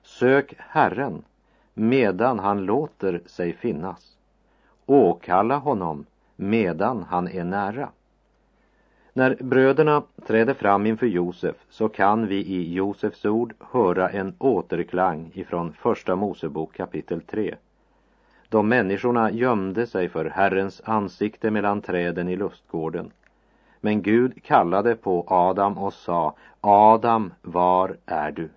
Sök 0.03 0.53
Herren 0.57 1.23
medan 1.73 2.39
han 2.39 2.65
låter 2.65 3.21
sig 3.25 3.53
finnas. 3.53 4.17
Åkalla 4.85 5.57
honom 5.57 6.05
medan 6.35 7.05
han 7.09 7.27
är 7.27 7.43
nära. 7.43 7.89
När 9.13 9.37
bröderna 9.39 10.03
träder 10.27 10.53
fram 10.53 10.85
inför 10.85 11.05
Josef 11.07 11.55
så 11.69 11.89
kan 11.89 12.27
vi 12.27 12.35
i 12.35 12.73
Josefs 12.73 13.25
ord 13.25 13.53
höra 13.59 14.09
en 14.09 14.35
återklang 14.37 15.31
ifrån 15.33 15.73
Första 15.73 16.15
Mosebok 16.15 16.73
kapitel 16.73 17.21
3. 17.21 17.55
De 18.49 18.69
människorna 18.69 19.31
gömde 19.31 19.87
sig 19.87 20.09
för 20.09 20.25
Herrens 20.25 20.81
ansikte 20.85 21.51
mellan 21.51 21.81
träden 21.81 22.29
i 22.29 22.35
lustgården. 22.35 23.11
Men 23.79 24.01
Gud 24.01 24.43
kallade 24.43 24.95
på 24.95 25.23
Adam 25.27 25.77
och 25.77 25.93
sa, 25.93 26.35
Adam, 26.61 27.33
var 27.41 27.97
är 28.05 28.31
du? 28.31 28.49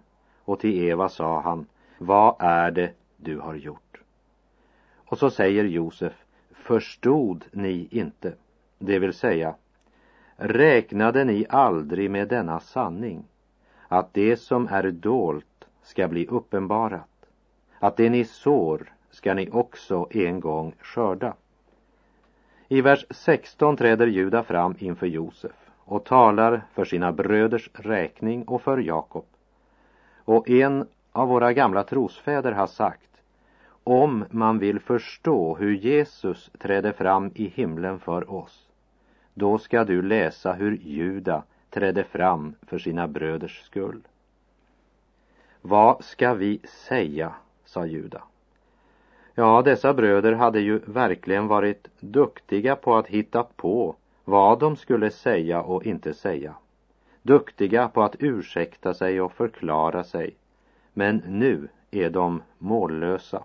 Och 0.44 0.60
till 0.60 0.84
Eva 0.84 1.08
sa 1.08 1.40
han, 1.40 1.66
vad 1.98 2.36
är 2.38 2.70
det 2.70 2.90
du 3.16 3.38
har 3.38 3.54
gjort? 3.54 4.00
Och 4.94 5.18
så 5.18 5.30
säger 5.30 5.64
Josef, 5.64 6.12
förstod 6.52 7.44
ni 7.50 7.88
inte? 7.90 8.32
Det 8.78 8.98
vill 8.98 9.12
säga, 9.12 9.54
räknade 10.36 11.24
ni 11.24 11.46
aldrig 11.48 12.10
med 12.10 12.28
denna 12.28 12.60
sanning, 12.60 13.24
att 13.88 14.14
det 14.14 14.36
som 14.36 14.68
är 14.68 14.90
dolt 14.90 15.64
ska 15.82 16.08
bli 16.08 16.26
uppenbarat, 16.26 17.26
att 17.78 17.96
det 17.96 18.10
ni 18.10 18.24
sår 18.24 18.92
ska 19.10 19.34
ni 19.34 19.50
också 19.50 20.06
en 20.10 20.40
gång 20.40 20.74
skörda. 20.80 21.34
I 22.68 22.80
vers 22.80 23.06
16 23.10 23.76
träder 23.76 24.06
Juda 24.06 24.42
fram 24.42 24.74
inför 24.78 25.06
Josef 25.06 25.70
och 25.84 26.04
talar 26.04 26.62
för 26.72 26.84
sina 26.84 27.12
bröders 27.12 27.70
räkning 27.72 28.44
och 28.44 28.62
för 28.62 28.78
Jakob. 28.78 29.24
Och 30.24 30.50
en 30.50 30.86
av 31.12 31.28
våra 31.28 31.52
gamla 31.52 31.82
trosfäder 31.82 32.52
har 32.52 32.66
sagt 32.66 33.00
om 33.84 34.24
man 34.30 34.58
vill 34.58 34.80
förstå 34.80 35.56
hur 35.56 35.74
Jesus 35.74 36.50
trädde 36.58 36.92
fram 36.92 37.30
i 37.34 37.48
himlen 37.48 37.98
för 37.98 38.30
oss 38.30 38.68
då 39.34 39.58
ska 39.58 39.84
du 39.84 40.02
läsa 40.02 40.52
hur 40.52 40.76
Juda 40.76 41.42
trädde 41.70 42.04
fram 42.04 42.54
för 42.62 42.78
sina 42.78 43.08
bröders 43.08 43.62
skull. 43.62 44.00
Vad 45.60 46.04
ska 46.04 46.34
vi 46.34 46.60
säga, 46.64 47.34
sa 47.64 47.86
Juda. 47.86 48.22
Ja, 49.34 49.62
dessa 49.62 49.94
bröder 49.94 50.32
hade 50.32 50.60
ju 50.60 50.78
verkligen 50.78 51.46
varit 51.46 51.88
duktiga 52.00 52.76
på 52.76 52.94
att 52.94 53.06
hitta 53.06 53.42
på 53.42 53.96
vad 54.24 54.58
de 54.58 54.76
skulle 54.76 55.10
säga 55.10 55.62
och 55.62 55.86
inte 55.86 56.14
säga. 56.14 56.54
Duktiga 57.26 57.88
på 57.88 58.02
att 58.02 58.16
ursäkta 58.18 58.94
sig 58.94 59.20
och 59.20 59.32
förklara 59.32 60.04
sig. 60.04 60.36
Men 60.92 61.22
nu 61.26 61.68
är 61.90 62.10
de 62.10 62.42
mållösa. 62.58 63.44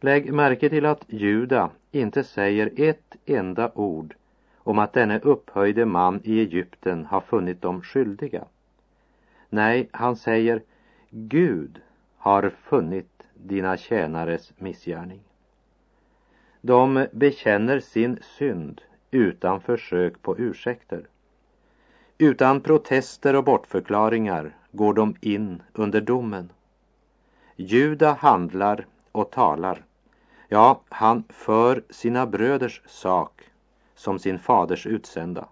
Lägg 0.00 0.32
märke 0.32 0.68
till 0.68 0.86
att 0.86 1.04
Juda 1.06 1.70
inte 1.90 2.24
säger 2.24 2.70
ett 2.76 3.16
enda 3.26 3.72
ord 3.74 4.14
om 4.56 4.78
att 4.78 4.92
denne 4.92 5.18
upphöjde 5.18 5.84
man 5.84 6.20
i 6.24 6.40
Egypten 6.40 7.04
har 7.04 7.20
funnit 7.20 7.62
dem 7.62 7.82
skyldiga. 7.82 8.44
Nej, 9.48 9.88
han 9.92 10.16
säger 10.16 10.62
Gud 11.10 11.80
har 12.16 12.50
funnit 12.50 13.22
dina 13.34 13.76
tjänares 13.76 14.52
missgärning. 14.58 15.20
De 16.60 17.06
bekänner 17.12 17.80
sin 17.80 18.18
synd 18.22 18.80
utan 19.10 19.60
försök 19.60 20.22
på 20.22 20.38
ursäkter. 20.38 21.06
Utan 22.22 22.60
protester 22.60 23.36
och 23.36 23.44
bortförklaringar 23.44 24.56
går 24.72 24.94
de 24.94 25.16
in 25.20 25.62
under 25.72 26.00
domen. 26.00 26.52
Juda 27.56 28.12
handlar 28.12 28.86
och 29.12 29.30
talar. 29.30 29.84
Ja, 30.48 30.80
han 30.88 31.24
för 31.28 31.82
sina 31.90 32.26
bröders 32.26 32.82
sak 32.86 33.42
som 33.94 34.18
sin 34.18 34.38
faders 34.38 34.86
utsända. 34.86 35.48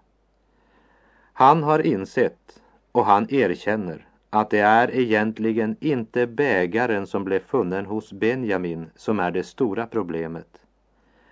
Han 1.33 1.63
har 1.63 1.85
insett 1.85 2.61
och 2.91 3.05
han 3.05 3.33
erkänner 3.33 4.07
att 4.29 4.49
det 4.49 4.59
är 4.59 4.95
egentligen 4.95 5.75
inte 5.79 6.27
bägaren 6.27 7.07
som 7.07 7.23
blev 7.23 7.39
funnen 7.39 7.85
hos 7.85 8.13
Benjamin 8.13 8.89
som 8.95 9.19
är 9.19 9.31
det 9.31 9.43
stora 9.43 9.87
problemet, 9.87 10.61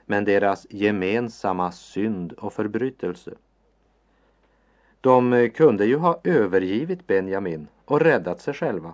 men 0.06 0.26
deras 0.26 0.68
gemensamma 0.70 1.72
synd 1.72 2.34
och 2.34 2.54
förbrytelse. 2.54 3.32
De 5.02 5.34
eh, 5.34 5.50
kunde 5.50 5.86
ju 5.86 5.98
ha 5.98 6.20
övergivit 6.24 7.08
Benjamin 7.08 7.68
och 7.86 8.02
räddat 8.02 8.42
sig 8.42 8.54
själva. 8.54 8.94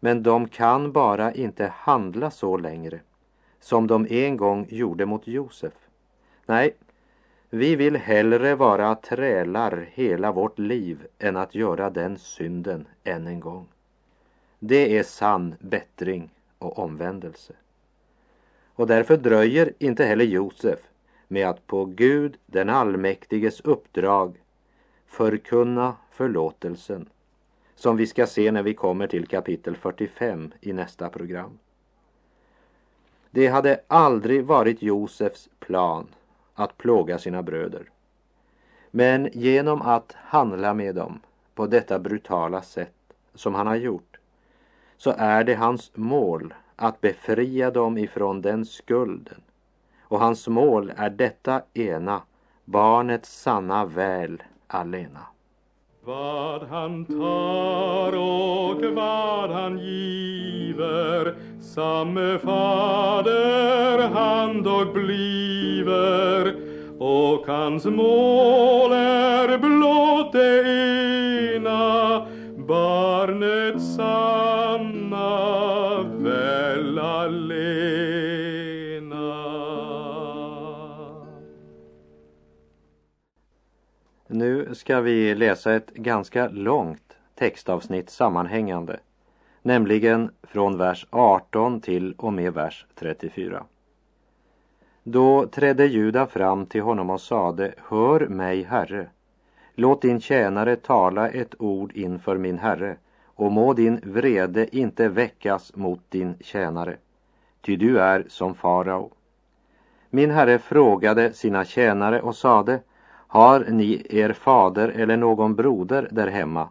Men 0.00 0.22
de 0.22 0.48
kan 0.48 0.92
bara 0.92 1.32
inte 1.32 1.66
handla 1.66 2.30
så 2.30 2.56
längre 2.56 3.00
som 3.60 3.86
de 3.86 4.06
en 4.10 4.36
gång 4.36 4.66
gjorde 4.68 5.06
mot 5.06 5.26
Josef. 5.26 5.72
Nej, 6.46 6.74
vi 7.50 7.76
vill 7.76 7.96
hellre 7.96 8.54
vara 8.54 8.94
trälar 8.94 9.88
hela 9.92 10.32
vårt 10.32 10.58
liv 10.58 11.06
än 11.18 11.36
att 11.36 11.54
göra 11.54 11.90
den 11.90 12.18
synden 12.18 12.88
än 13.04 13.26
en 13.26 13.40
gång. 13.40 13.66
Det 14.58 14.98
är 14.98 15.02
sann 15.02 15.54
bättring 15.60 16.30
och 16.58 16.78
omvändelse. 16.78 17.52
Och 18.74 18.86
därför 18.86 19.16
dröjer 19.16 19.72
inte 19.78 20.04
heller 20.04 20.24
Josef 20.24 20.78
med 21.28 21.48
att 21.48 21.66
på 21.66 21.84
Gud 21.84 22.36
den 22.46 22.68
allmäktiges 22.68 23.60
uppdrag 23.60 24.38
förkunna 25.10 25.96
förlåtelsen 26.10 27.08
som 27.74 27.96
vi 27.96 28.06
ska 28.06 28.26
se 28.26 28.52
när 28.52 28.62
vi 28.62 28.74
kommer 28.74 29.06
till 29.06 29.26
kapitel 29.26 29.76
45 29.76 30.52
i 30.60 30.72
nästa 30.72 31.08
program. 31.08 31.58
Det 33.30 33.46
hade 33.46 33.80
aldrig 33.86 34.44
varit 34.44 34.82
Josefs 34.82 35.48
plan 35.58 36.06
att 36.54 36.78
plåga 36.78 37.18
sina 37.18 37.42
bröder. 37.42 37.90
Men 38.90 39.28
genom 39.32 39.82
att 39.82 40.12
handla 40.12 40.74
med 40.74 40.94
dem 40.94 41.20
på 41.54 41.66
detta 41.66 41.98
brutala 41.98 42.62
sätt 42.62 43.14
som 43.34 43.54
han 43.54 43.66
har 43.66 43.76
gjort 43.76 44.18
så 44.96 45.14
är 45.18 45.44
det 45.44 45.54
hans 45.54 45.90
mål 45.94 46.54
att 46.76 47.00
befria 47.00 47.70
dem 47.70 47.98
ifrån 47.98 48.40
den 48.40 48.64
skulden. 48.64 49.40
Och 50.00 50.20
hans 50.20 50.48
mål 50.48 50.92
är 50.96 51.10
detta 51.10 51.62
ena, 51.74 52.22
barnets 52.64 53.40
sanna 53.42 53.84
väl 53.84 54.42
alena. 54.70 55.26
Vad 56.04 56.62
han 56.62 57.04
tar 57.04 58.12
och 58.16 58.94
vad 58.94 59.50
han 59.50 59.78
giver 59.78 61.34
Samme 61.60 62.38
fader 62.38 64.08
han 64.08 64.62
dock 64.62 64.94
bliver 64.94 66.54
och 66.98 67.46
hans 67.46 67.84
mål 67.84 68.92
är 68.92 69.58
blott 69.58 70.32
det 70.32 70.62
ena 71.56 72.26
barnets 72.56 73.96
sann 73.96 74.59
Nu 84.70 84.74
ska 84.74 85.00
vi 85.00 85.34
läsa 85.34 85.74
ett 85.74 85.94
ganska 85.94 86.48
långt 86.48 87.16
textavsnitt 87.34 88.10
sammanhängande, 88.10 89.00
nämligen 89.62 90.30
från 90.42 90.78
vers 90.78 91.06
18 91.10 91.80
till 91.80 92.14
och 92.18 92.32
med 92.32 92.54
vers 92.54 92.86
34. 92.94 93.64
Då 95.02 95.46
trädde 95.46 95.86
Juda 95.86 96.26
fram 96.26 96.66
till 96.66 96.82
honom 96.82 97.10
och 97.10 97.20
sade, 97.20 97.74
Hör 97.88 98.28
mig, 98.28 98.62
Herre, 98.62 99.06
låt 99.74 100.02
din 100.02 100.20
tjänare 100.20 100.76
tala 100.76 101.28
ett 101.28 101.54
ord 101.58 101.92
inför 101.92 102.38
min 102.38 102.58
Herre, 102.58 102.96
och 103.24 103.52
må 103.52 103.72
din 103.72 104.00
vrede 104.04 104.76
inte 104.76 105.08
väckas 105.08 105.76
mot 105.76 106.00
din 106.08 106.34
tjänare, 106.40 106.96
ty 107.60 107.76
du 107.76 108.00
är 108.00 108.24
som 108.28 108.54
farao. 108.54 109.12
Min 110.10 110.30
herre 110.30 110.58
frågade 110.58 111.32
sina 111.32 111.64
tjänare 111.64 112.22
och 112.22 112.36
sade, 112.36 112.80
har 113.32 113.64
ni 113.68 114.06
er 114.10 114.32
fader 114.32 114.88
eller 114.88 115.16
någon 115.16 115.54
broder 115.54 116.08
där 116.10 116.26
hemma? 116.26 116.68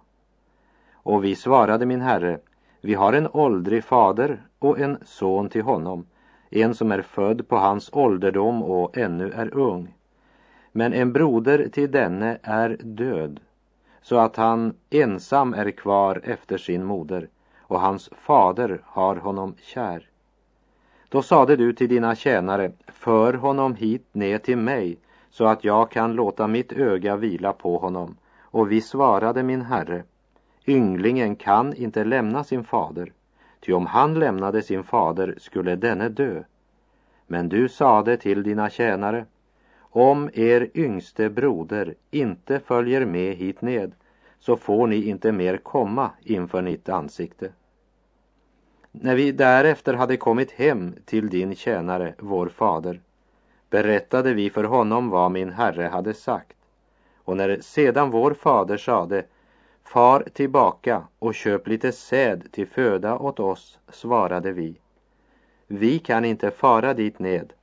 Och 0.94 1.24
vi 1.24 1.36
svarade 1.36 1.86
min 1.86 2.02
herre, 2.02 2.40
vi 2.82 2.94
har 2.94 3.14
en 3.14 3.28
åldrig 3.34 3.84
fader 3.84 4.42
och 4.60 4.80
en 4.80 4.98
son 5.06 5.50
till 5.50 5.62
honom, 5.62 6.06
en 6.50 6.76
som 6.76 6.92
är 6.92 7.02
född 7.02 7.48
på 7.48 7.56
hans 7.56 7.90
ålderdom 7.94 8.64
och 8.64 8.98
ännu 8.98 9.32
är 9.32 9.58
ung. 9.58 9.94
Men 10.72 10.94
en 10.94 11.14
broder 11.14 11.70
till 11.72 11.92
denne 11.92 12.38
är 12.44 12.78
död, 12.84 13.40
så 14.02 14.18
att 14.18 14.36
han 14.36 14.74
ensam 14.90 15.54
är 15.54 15.72
kvar 15.72 16.22
efter 16.24 16.58
sin 16.58 16.84
moder, 16.84 17.28
och 17.60 17.80
hans 17.80 18.10
fader 18.18 18.82
har 18.86 19.16
honom 19.16 19.56
kär. 19.62 20.10
Då 21.10 21.22
sade 21.22 21.56
du 21.56 21.74
till 21.74 21.90
dina 21.90 22.16
tjänare, 22.16 22.72
för 22.88 23.34
honom 23.34 23.76
hit 23.76 24.06
ner 24.12 24.38
till 24.38 24.58
mig, 24.58 24.98
så 25.30 25.46
att 25.46 25.64
jag 25.64 25.92
kan 25.92 26.14
låta 26.14 26.48
mitt 26.48 26.72
öga 26.72 27.16
vila 27.16 27.54
på 27.54 27.78
honom. 27.78 28.18
Och 28.42 28.72
vi 28.72 28.82
svarade 28.82 29.44
min 29.44 29.62
herre, 29.62 30.04
ynglingen 30.68 31.36
kan 31.36 31.74
inte 31.74 32.04
lämna 32.04 32.44
sin 32.44 32.64
fader, 32.64 33.12
ty 33.60 33.74
om 33.74 33.86
han 33.86 34.20
lämnade 34.20 34.62
sin 34.62 34.84
fader 34.84 35.36
skulle 35.38 35.76
denne 35.76 36.10
dö. 36.10 36.44
Men 37.28 37.50
du 37.50 37.70
sade 37.70 38.18
till 38.18 38.44
dina 38.44 38.70
tjänare, 38.70 39.26
om 39.80 40.30
er 40.34 40.70
yngste 40.74 41.30
broder 41.30 41.96
inte 42.12 42.60
följer 42.60 43.06
med 43.06 43.36
hit 43.36 43.62
ned, 43.62 43.92
så 44.40 44.56
får 44.56 44.88
ni 44.88 45.04
inte 45.04 45.32
mer 45.32 45.58
komma 45.58 46.12
inför 46.24 46.62
mitt 46.62 46.90
ansikte. 46.90 47.52
När 48.92 49.16
vi 49.16 49.32
därefter 49.32 49.94
hade 49.94 50.18
kommit 50.18 50.52
hem 50.52 50.94
till 51.06 51.30
din 51.30 51.56
tjänare, 51.56 52.14
vår 52.20 52.48
fader, 52.48 53.02
berättade 53.70 54.34
vi 54.34 54.50
för 54.50 54.64
honom 54.64 55.10
vad 55.10 55.32
min 55.32 55.50
herre 55.50 55.84
hade 55.84 56.14
sagt. 56.14 56.58
Och 57.16 57.38
när 57.38 57.58
sedan 57.62 58.12
vår 58.12 58.34
fader 58.34 58.78
sade, 58.78 59.26
far 59.84 60.24
tillbaka 60.34 61.04
och 61.20 61.36
köp 61.36 61.68
lite 61.68 61.92
säd 61.92 62.52
till 62.52 62.68
föda 62.68 63.18
åt 63.18 63.40
oss, 63.40 63.80
svarade 63.90 64.52
vi, 64.52 64.80
vi 65.68 66.00
kan 66.00 66.26
inte 66.26 66.52
fara 66.52 66.94
dit 66.94 67.20
ned. 67.20 67.54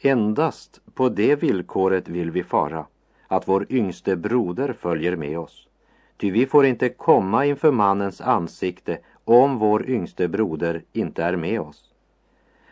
Endast 0.00 0.80
på 0.94 1.08
det 1.08 1.36
villkoret 1.36 2.08
vill 2.08 2.30
vi 2.30 2.42
fara, 2.42 2.86
att 3.28 3.48
vår 3.48 3.66
yngste 3.70 4.16
broder 4.16 4.72
följer 4.72 5.16
med 5.16 5.38
oss. 5.38 5.68
Ty 6.16 6.30
vi 6.30 6.46
får 6.46 6.66
inte 6.66 6.88
komma 6.88 7.44
inför 7.44 7.70
mannens 7.70 8.20
ansikte 8.20 8.98
om 9.24 9.58
vår 9.58 9.90
yngste 9.90 10.28
broder 10.28 10.82
inte 10.92 11.22
är 11.24 11.36
med 11.36 11.60
oss. 11.60 11.90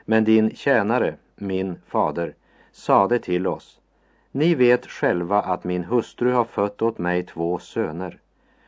Men 0.05 0.25
din 0.25 0.51
tjänare, 0.51 1.15
min 1.37 1.77
fader, 1.87 2.35
sade 2.73 3.19
till 3.19 3.47
oss, 3.47 3.81
ni 4.31 4.55
vet 4.55 4.87
själva 4.87 5.43
att 5.43 5.65
min 5.65 5.85
hustru 5.85 6.33
har 6.33 6.45
fött 6.45 6.83
åt 6.83 6.99
mig 6.99 7.23
två 7.23 7.59
söner, 7.59 8.21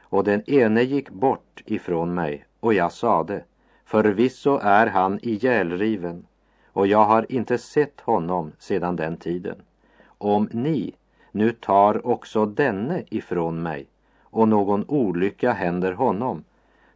och 0.02 0.24
den 0.24 0.50
ene 0.50 0.82
gick 0.82 1.10
bort 1.10 1.62
ifrån 1.66 2.14
mig, 2.14 2.44
och 2.60 2.74
jag 2.74 2.92
sade, 2.92 3.44
förvisso 3.84 4.58
är 4.62 4.86
han 4.86 5.18
ihjälriven, 5.22 6.26
och 6.66 6.86
jag 6.86 7.04
har 7.04 7.32
inte 7.32 7.58
sett 7.58 8.00
honom 8.00 8.52
sedan 8.58 8.96
den 8.96 9.16
tiden. 9.16 9.56
Om 10.06 10.48
ni 10.52 10.94
nu 11.32 11.52
tar 11.52 12.06
också 12.06 12.46
denne 12.46 13.02
ifrån 13.10 13.62
mig, 13.62 13.86
och 14.22 14.48
någon 14.48 14.84
olycka 14.88 15.52
händer 15.52 15.92
honom, 15.92 16.44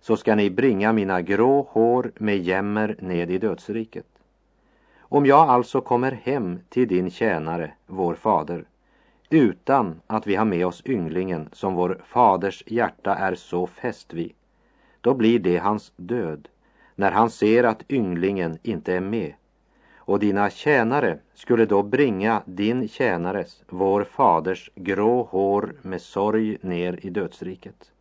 så 0.00 0.16
ska 0.16 0.34
ni 0.34 0.50
bringa 0.50 0.92
mina 0.92 1.22
grå 1.22 1.68
hår 1.70 2.12
med 2.16 2.38
jämmer 2.38 2.96
ned 2.98 3.30
i 3.30 3.38
dödsriket. 3.38 4.06
Om 5.10 5.26
jag 5.26 5.48
alltså 5.48 5.80
kommer 5.80 6.12
hem 6.12 6.58
till 6.68 6.88
din 6.88 7.10
tjänare, 7.10 7.72
vår 7.86 8.14
fader, 8.14 8.64
utan 9.30 10.00
att 10.06 10.26
vi 10.26 10.34
har 10.34 10.44
med 10.44 10.66
oss 10.66 10.82
ynglingen 10.86 11.48
som 11.52 11.74
vår 11.74 12.00
faders 12.04 12.62
hjärta 12.66 13.14
är 13.14 13.34
så 13.34 13.66
fäst 13.66 14.14
vid, 14.14 14.32
då 15.00 15.14
blir 15.14 15.38
det 15.38 15.56
hans 15.56 15.92
död 15.96 16.48
när 16.94 17.10
han 17.10 17.30
ser 17.30 17.64
att 17.64 17.92
ynglingen 17.92 18.58
inte 18.62 18.94
är 18.94 19.00
med. 19.00 19.34
Och 19.96 20.18
dina 20.18 20.50
tjänare 20.50 21.18
skulle 21.34 21.66
då 21.66 21.82
bringa 21.82 22.42
din 22.46 22.88
tjänares, 22.88 23.62
vår 23.68 24.04
faders, 24.04 24.70
grå 24.74 25.22
hår 25.22 25.74
med 25.82 26.02
sorg 26.02 26.58
ner 26.60 26.98
i 27.02 27.10
dödsriket. 27.10 27.92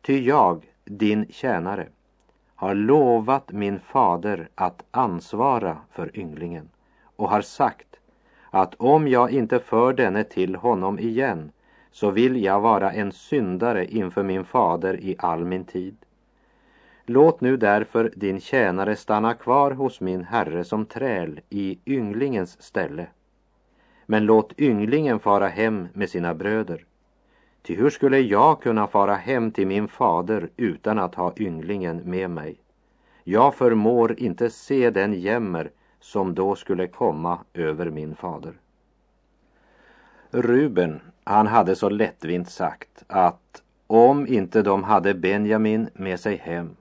Ty 0.00 0.24
jag, 0.24 0.66
din 0.84 1.26
tjänare, 1.30 1.88
har 2.58 2.74
lovat 2.74 3.52
min 3.52 3.80
fader 3.80 4.48
att 4.54 4.84
ansvara 4.90 5.78
för 5.90 6.18
ynglingen 6.18 6.68
och 7.16 7.30
har 7.30 7.40
sagt 7.40 7.96
att 8.50 8.74
om 8.74 9.08
jag 9.08 9.30
inte 9.30 9.58
för 9.58 9.92
denne 9.92 10.24
till 10.24 10.56
honom 10.56 10.98
igen 10.98 11.52
så 11.90 12.10
vill 12.10 12.44
jag 12.44 12.60
vara 12.60 12.92
en 12.92 13.12
syndare 13.12 13.86
inför 13.86 14.22
min 14.22 14.44
fader 14.44 15.00
i 15.00 15.16
all 15.18 15.44
min 15.44 15.64
tid. 15.64 15.96
Låt 17.06 17.40
nu 17.40 17.56
därför 17.56 18.12
din 18.16 18.40
tjänare 18.40 18.96
stanna 18.96 19.34
kvar 19.34 19.70
hos 19.70 20.00
min 20.00 20.24
herre 20.24 20.64
som 20.64 20.86
träl 20.86 21.40
i 21.50 21.78
ynglingens 21.86 22.62
ställe. 22.62 23.06
Men 24.06 24.24
låt 24.24 24.60
ynglingen 24.60 25.18
fara 25.18 25.48
hem 25.48 25.88
med 25.92 26.10
sina 26.10 26.34
bröder. 26.34 26.84
Ty 27.68 27.74
hur 27.74 27.90
skulle 27.90 28.18
jag 28.18 28.62
kunna 28.62 28.86
fara 28.86 29.14
hem 29.14 29.50
till 29.50 29.66
min 29.66 29.88
fader 29.88 30.48
utan 30.56 30.98
att 30.98 31.14
ha 31.14 31.32
ynglingen 31.36 31.96
med 31.96 32.30
mig? 32.30 32.56
Jag 33.24 33.54
förmår 33.54 34.20
inte 34.20 34.50
se 34.50 34.90
den 34.90 35.14
jämmer 35.14 35.70
som 36.00 36.34
då 36.34 36.54
skulle 36.54 36.86
komma 36.86 37.38
över 37.54 37.90
min 37.90 38.16
fader. 38.16 38.52
Ruben, 40.30 41.00
han 41.24 41.46
hade 41.46 41.76
så 41.76 41.88
lättvint 41.88 42.50
sagt 42.50 43.04
att 43.06 43.62
om 43.86 44.26
inte 44.26 44.62
de 44.62 44.84
hade 44.84 45.14
Benjamin 45.14 45.88
med 45.92 46.20
sig 46.20 46.36
hem 46.36 46.76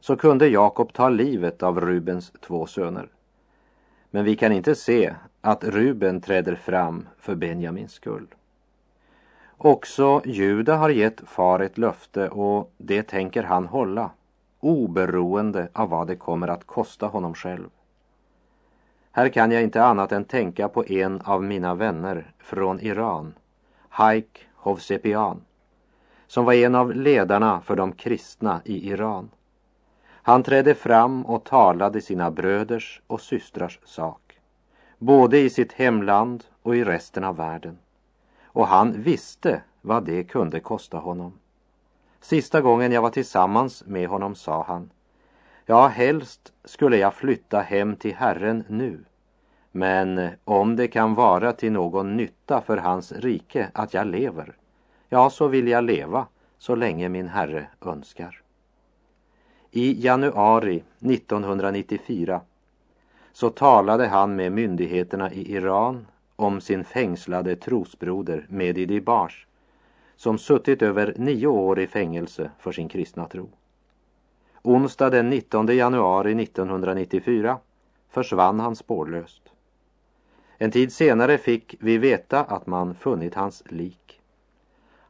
så 0.00 0.16
kunde 0.16 0.48
Jakob 0.48 0.92
ta 0.92 1.08
livet 1.08 1.62
av 1.62 1.80
Rubens 1.80 2.32
två 2.40 2.66
söner. 2.66 3.08
Men 4.10 4.24
vi 4.24 4.36
kan 4.36 4.52
inte 4.52 4.74
se 4.74 5.14
att 5.40 5.64
Ruben 5.64 6.20
träder 6.20 6.54
fram 6.54 7.08
för 7.18 7.34
Benjamins 7.34 7.92
skull. 7.92 8.26
Också 9.60 10.22
Juda 10.24 10.76
har 10.76 10.90
gett 10.90 11.20
far 11.28 11.60
ett 11.60 11.78
löfte 11.78 12.28
och 12.28 12.72
det 12.76 13.02
tänker 13.02 13.42
han 13.42 13.66
hålla, 13.66 14.10
oberoende 14.60 15.68
av 15.72 15.88
vad 15.88 16.06
det 16.06 16.16
kommer 16.16 16.48
att 16.48 16.64
kosta 16.64 17.06
honom 17.06 17.34
själv. 17.34 17.68
Här 19.12 19.28
kan 19.28 19.50
jag 19.50 19.62
inte 19.62 19.84
annat 19.84 20.12
än 20.12 20.24
tänka 20.24 20.68
på 20.68 20.84
en 20.86 21.20
av 21.20 21.44
mina 21.44 21.74
vänner 21.74 22.32
från 22.38 22.80
Iran, 22.80 23.34
Haik 23.88 24.46
Hovsepian, 24.54 25.40
som 26.26 26.44
var 26.44 26.52
en 26.52 26.74
av 26.74 26.92
ledarna 26.94 27.60
för 27.60 27.76
de 27.76 27.92
kristna 27.92 28.60
i 28.64 28.90
Iran. 28.90 29.30
Han 30.10 30.42
trädde 30.42 30.74
fram 30.74 31.26
och 31.26 31.44
talade 31.44 32.00
sina 32.00 32.30
bröders 32.30 33.02
och 33.06 33.20
systrars 33.20 33.80
sak, 33.84 34.38
både 34.98 35.38
i 35.38 35.50
sitt 35.50 35.72
hemland 35.72 36.44
och 36.62 36.76
i 36.76 36.84
resten 36.84 37.24
av 37.24 37.36
världen. 37.36 37.78
Och 38.58 38.66
han 38.66 39.02
visste 39.02 39.62
vad 39.80 40.04
det 40.04 40.24
kunde 40.24 40.60
kosta 40.60 40.98
honom. 40.98 41.32
Sista 42.20 42.60
gången 42.60 42.92
jag 42.92 43.02
var 43.02 43.10
tillsammans 43.10 43.84
med 43.86 44.08
honom 44.08 44.34
sa 44.34 44.62
han, 44.62 44.90
ja, 45.66 45.86
helst 45.86 46.52
skulle 46.64 46.96
jag 46.96 47.14
flytta 47.14 47.60
hem 47.60 47.96
till 47.96 48.14
Herren 48.14 48.64
nu. 48.68 49.04
Men 49.72 50.30
om 50.44 50.76
det 50.76 50.88
kan 50.88 51.14
vara 51.14 51.52
till 51.52 51.72
någon 51.72 52.16
nytta 52.16 52.60
för 52.60 52.76
hans 52.76 53.12
rike 53.12 53.70
att 53.74 53.94
jag 53.94 54.06
lever, 54.06 54.56
ja, 55.08 55.30
så 55.30 55.48
vill 55.48 55.68
jag 55.68 55.84
leva 55.84 56.26
så 56.58 56.74
länge 56.74 57.08
min 57.08 57.28
Herre 57.28 57.66
önskar. 57.80 58.42
I 59.70 60.04
januari 60.04 60.82
1994 61.00 62.40
så 63.32 63.50
talade 63.50 64.06
han 64.06 64.36
med 64.36 64.52
myndigheterna 64.52 65.32
i 65.32 65.52
Iran 65.52 66.06
om 66.38 66.60
sin 66.60 66.84
fängslade 66.84 67.56
trosbroder 67.56 68.46
Mehdi 68.48 68.86
Dibars 68.86 69.46
som 70.16 70.38
suttit 70.38 70.82
över 70.82 71.14
nio 71.16 71.46
år 71.46 71.78
i 71.78 71.86
fängelse 71.86 72.50
för 72.58 72.72
sin 72.72 72.88
kristna 72.88 73.28
tro. 73.28 73.48
Onsdag 74.62 75.10
den 75.10 75.30
19 75.30 75.66
januari 75.66 76.42
1994 76.42 77.58
försvann 78.10 78.60
han 78.60 78.76
spårlöst. 78.76 79.42
En 80.58 80.70
tid 80.70 80.92
senare 80.92 81.38
fick 81.38 81.74
vi 81.80 81.98
veta 81.98 82.40
att 82.40 82.66
man 82.66 82.94
funnit 82.94 83.34
hans 83.34 83.62
lik. 83.66 84.20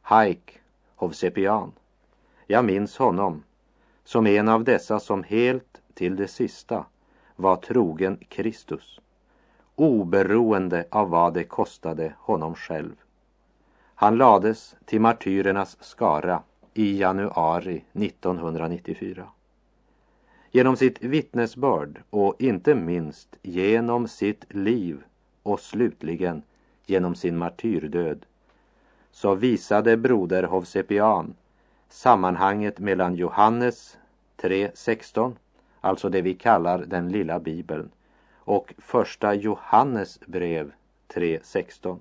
Haik 0.01 0.59
Hovsepian. 0.95 1.71
Jag 2.47 2.65
minns 2.65 2.97
honom 2.97 3.43
som 4.03 4.27
en 4.27 4.49
av 4.49 4.63
dessa 4.63 4.99
som 4.99 5.23
helt 5.23 5.81
till 5.93 6.15
det 6.15 6.27
sista 6.27 6.85
var 7.35 7.55
trogen 7.55 8.17
Kristus, 8.29 8.99
oberoende 9.79 10.85
av 10.89 11.09
vad 11.09 11.33
det 11.33 11.43
kostade 11.43 12.13
honom 12.19 12.55
själv. 12.55 12.95
Han 13.95 14.17
lades 14.17 14.75
till 14.85 15.01
martyrernas 15.01 15.77
skara 15.83 16.43
i 16.73 16.99
januari 16.99 17.83
1994. 17.93 19.27
Genom 20.51 20.77
sitt 20.77 21.03
vittnesbörd 21.03 22.01
och 22.09 22.35
inte 22.39 22.75
minst 22.75 23.35
genom 23.41 24.07
sitt 24.07 24.45
liv 24.49 25.03
och 25.43 25.59
slutligen 25.59 26.41
genom 26.85 27.15
sin 27.15 27.37
martyrdöd 27.37 28.25
så 29.11 29.35
visade 29.35 29.97
broder 29.97 30.43
Hovsepian 30.43 31.33
sammanhanget 31.89 32.79
mellan 32.79 33.15
Johannes 33.15 33.97
3.16, 34.37 35.33
alltså 35.81 36.09
det 36.09 36.21
vi 36.21 36.33
kallar 36.33 36.85
den 36.85 37.09
lilla 37.09 37.39
bibeln, 37.39 37.89
och 38.49 38.73
första 38.77 39.33
Johannes 39.33 40.19
brev 40.25 40.71
3.16. 41.13 41.99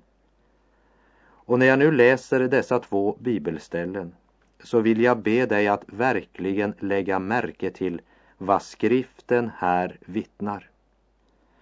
Och 1.21 1.59
när 1.59 1.67
jag 1.67 1.79
nu 1.79 1.93
läser 1.93 2.41
dessa 2.41 2.79
två 2.79 3.17
bibelställen 3.21 4.15
så 4.63 4.81
vill 4.81 5.01
jag 5.01 5.19
be 5.19 5.47
dig 5.47 5.69
att 5.69 5.85
verkligen 5.87 6.75
lägga 6.79 7.19
märke 7.19 7.71
till 7.71 8.01
vad 8.39 8.63
skriften 8.63 9.51
här 9.57 9.99
vittnar. 10.01 10.71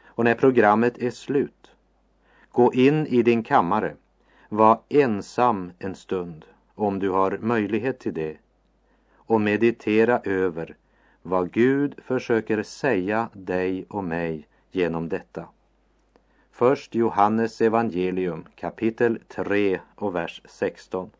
Och 0.04 0.24
när 0.24 0.34
programmet 0.34 0.98
är 0.98 1.10
slut, 1.10 1.70
gå 2.50 2.72
in 2.72 3.06
i 3.06 3.22
din 3.22 3.42
kammare, 3.42 3.94
var 4.48 4.80
ensam 4.88 5.72
en 5.78 5.94
stund 5.94 6.44
om 6.74 6.98
du 6.98 7.10
har 7.10 7.38
möjlighet 7.38 7.98
till 7.98 8.14
det 8.14 8.36
och 9.14 9.40
meditera 9.40 10.20
över 10.24 10.76
vad 11.22 11.50
Gud 11.50 11.94
försöker 12.04 12.62
säga 12.62 13.28
dig 13.32 13.84
och 13.88 14.04
mig 14.04 14.46
genom 14.76 15.08
detta. 15.08 15.48
Först 16.50 16.94
Johannes 16.94 17.60
evangelium 17.60 18.44
kapitel 18.54 19.18
3 19.28 19.80
och 19.94 20.14
vers 20.14 20.42
16. 20.44 21.10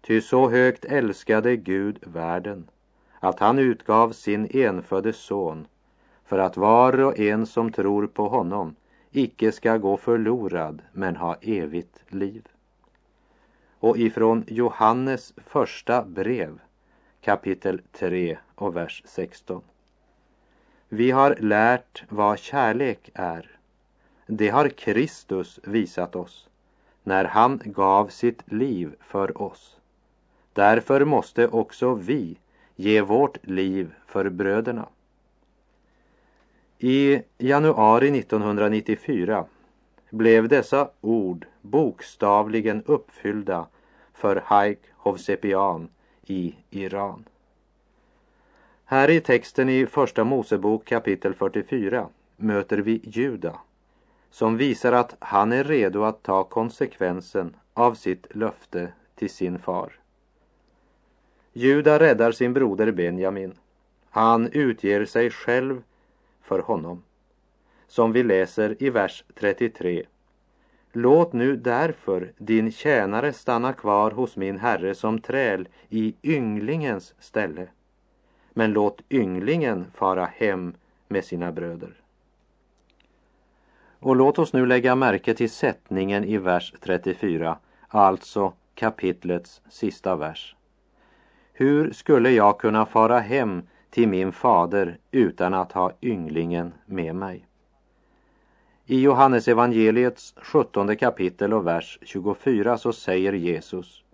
Ty 0.00 0.20
så 0.20 0.50
högt 0.50 0.84
älskade 0.84 1.56
Gud 1.56 1.98
världen 2.02 2.68
att 3.20 3.40
han 3.40 3.58
utgav 3.58 4.12
sin 4.12 4.48
enfödde 4.50 5.12
son 5.12 5.66
för 6.24 6.38
att 6.38 6.56
var 6.56 7.00
och 7.00 7.18
en 7.18 7.46
som 7.46 7.72
tror 7.72 8.06
på 8.06 8.28
honom 8.28 8.76
icke 9.10 9.52
ska 9.52 9.76
gå 9.76 9.96
förlorad 9.96 10.82
men 10.92 11.16
ha 11.16 11.36
evigt 11.40 12.04
liv. 12.08 12.48
Och 13.78 13.98
ifrån 13.98 14.44
Johannes 14.46 15.34
första 15.36 16.04
brev 16.04 16.58
kapitel 17.20 17.80
3 17.92 18.38
och 18.54 18.76
vers 18.76 19.02
16. 19.06 19.62
Vi 20.96 21.10
har 21.10 21.36
lärt 21.40 22.04
vad 22.08 22.38
kärlek 22.38 23.10
är 23.14 23.58
det 24.26 24.48
har 24.48 24.68
Kristus 24.68 25.60
visat 25.62 26.16
oss 26.16 26.48
när 27.02 27.24
han 27.24 27.60
gav 27.64 28.08
sitt 28.08 28.52
liv 28.52 28.94
för 29.00 29.42
oss. 29.42 29.76
Därför 30.52 31.04
måste 31.04 31.48
också 31.48 31.94
vi 31.94 32.38
ge 32.76 33.00
vårt 33.00 33.46
liv 33.46 33.94
för 34.06 34.28
bröderna. 34.28 34.88
I 36.78 37.22
januari 37.38 38.18
1994 38.18 39.44
blev 40.10 40.48
dessa 40.48 40.90
ord 41.00 41.46
bokstavligen 41.60 42.82
uppfyllda 42.86 43.66
för 44.14 44.42
Haik 44.44 44.80
Hovsepian 44.96 45.88
i 46.26 46.54
Iran. 46.70 47.24
Här 48.88 49.10
i 49.10 49.20
texten 49.20 49.68
i 49.68 49.86
Första 49.86 50.24
Mosebok 50.24 50.84
kapitel 50.84 51.34
44 51.34 52.08
möter 52.36 52.78
vi 52.78 53.00
Juda 53.04 53.58
som 54.30 54.56
visar 54.56 54.92
att 54.92 55.16
han 55.18 55.52
är 55.52 55.64
redo 55.64 56.02
att 56.02 56.22
ta 56.22 56.44
konsekvensen 56.44 57.56
av 57.74 57.94
sitt 57.94 58.26
löfte 58.36 58.92
till 59.14 59.30
sin 59.30 59.58
far. 59.58 59.92
Juda 61.52 61.98
räddar 61.98 62.32
sin 62.32 62.52
broder 62.52 62.92
Benjamin. 62.92 63.54
Han 64.10 64.48
utger 64.52 65.04
sig 65.04 65.30
själv 65.30 65.82
för 66.42 66.58
honom. 66.58 67.02
Som 67.86 68.12
vi 68.12 68.22
läser 68.22 68.82
i 68.82 68.90
vers 68.90 69.24
33. 69.34 70.06
Låt 70.92 71.32
nu 71.32 71.56
därför 71.56 72.32
din 72.38 72.72
tjänare 72.72 73.32
stanna 73.32 73.72
kvar 73.72 74.10
hos 74.10 74.36
min 74.36 74.58
herre 74.58 74.94
som 74.94 75.20
träl 75.20 75.68
i 75.88 76.14
ynglingens 76.22 77.14
ställe. 77.18 77.68
Men 78.58 78.72
låt 78.72 79.00
ynglingen 79.10 79.86
fara 79.94 80.24
hem 80.24 80.74
med 81.08 81.24
sina 81.24 81.52
bröder. 81.52 81.94
Och 83.98 84.16
låt 84.16 84.38
oss 84.38 84.52
nu 84.52 84.66
lägga 84.66 84.94
märke 84.94 85.34
till 85.34 85.50
sättningen 85.50 86.24
i 86.24 86.38
vers 86.38 86.74
34, 86.80 87.58
alltså 87.88 88.52
kapitlets 88.74 89.62
sista 89.68 90.16
vers. 90.16 90.56
Hur 91.52 91.92
skulle 91.92 92.30
jag 92.30 92.58
kunna 92.58 92.86
fara 92.86 93.20
hem 93.20 93.62
till 93.90 94.08
min 94.08 94.32
fader 94.32 94.98
utan 95.10 95.54
att 95.54 95.72
ha 95.72 95.92
ynglingen 96.02 96.72
med 96.86 97.14
mig? 97.14 97.46
I 98.86 99.00
Johannes 99.00 99.48
evangeliets 99.48 100.34
17 100.36 100.96
kapitel 100.96 101.52
och 101.52 101.66
vers 101.66 101.98
24 102.02 102.78
så 102.78 102.92
säger 102.92 103.32
Jesus 103.32 104.04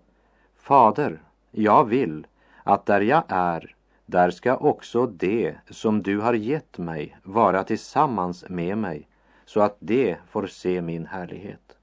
Fader, 0.57 1.21
jag 1.51 1.85
vill 1.85 2.27
att 2.63 2.85
där 2.85 3.01
jag 3.01 3.23
är, 3.27 3.75
där 4.05 4.31
ska 4.31 4.57
också 4.57 5.05
det 5.05 5.55
som 5.69 6.03
du 6.03 6.19
har 6.19 6.33
gett 6.33 6.77
mig 6.77 7.17
vara 7.23 7.63
tillsammans 7.63 8.45
med 8.49 8.77
mig 8.77 9.07
så 9.45 9.61
att 9.61 9.77
det 9.79 10.17
får 10.29 10.47
se 10.47 10.81
min 10.81 11.05
härlighet. 11.05 11.77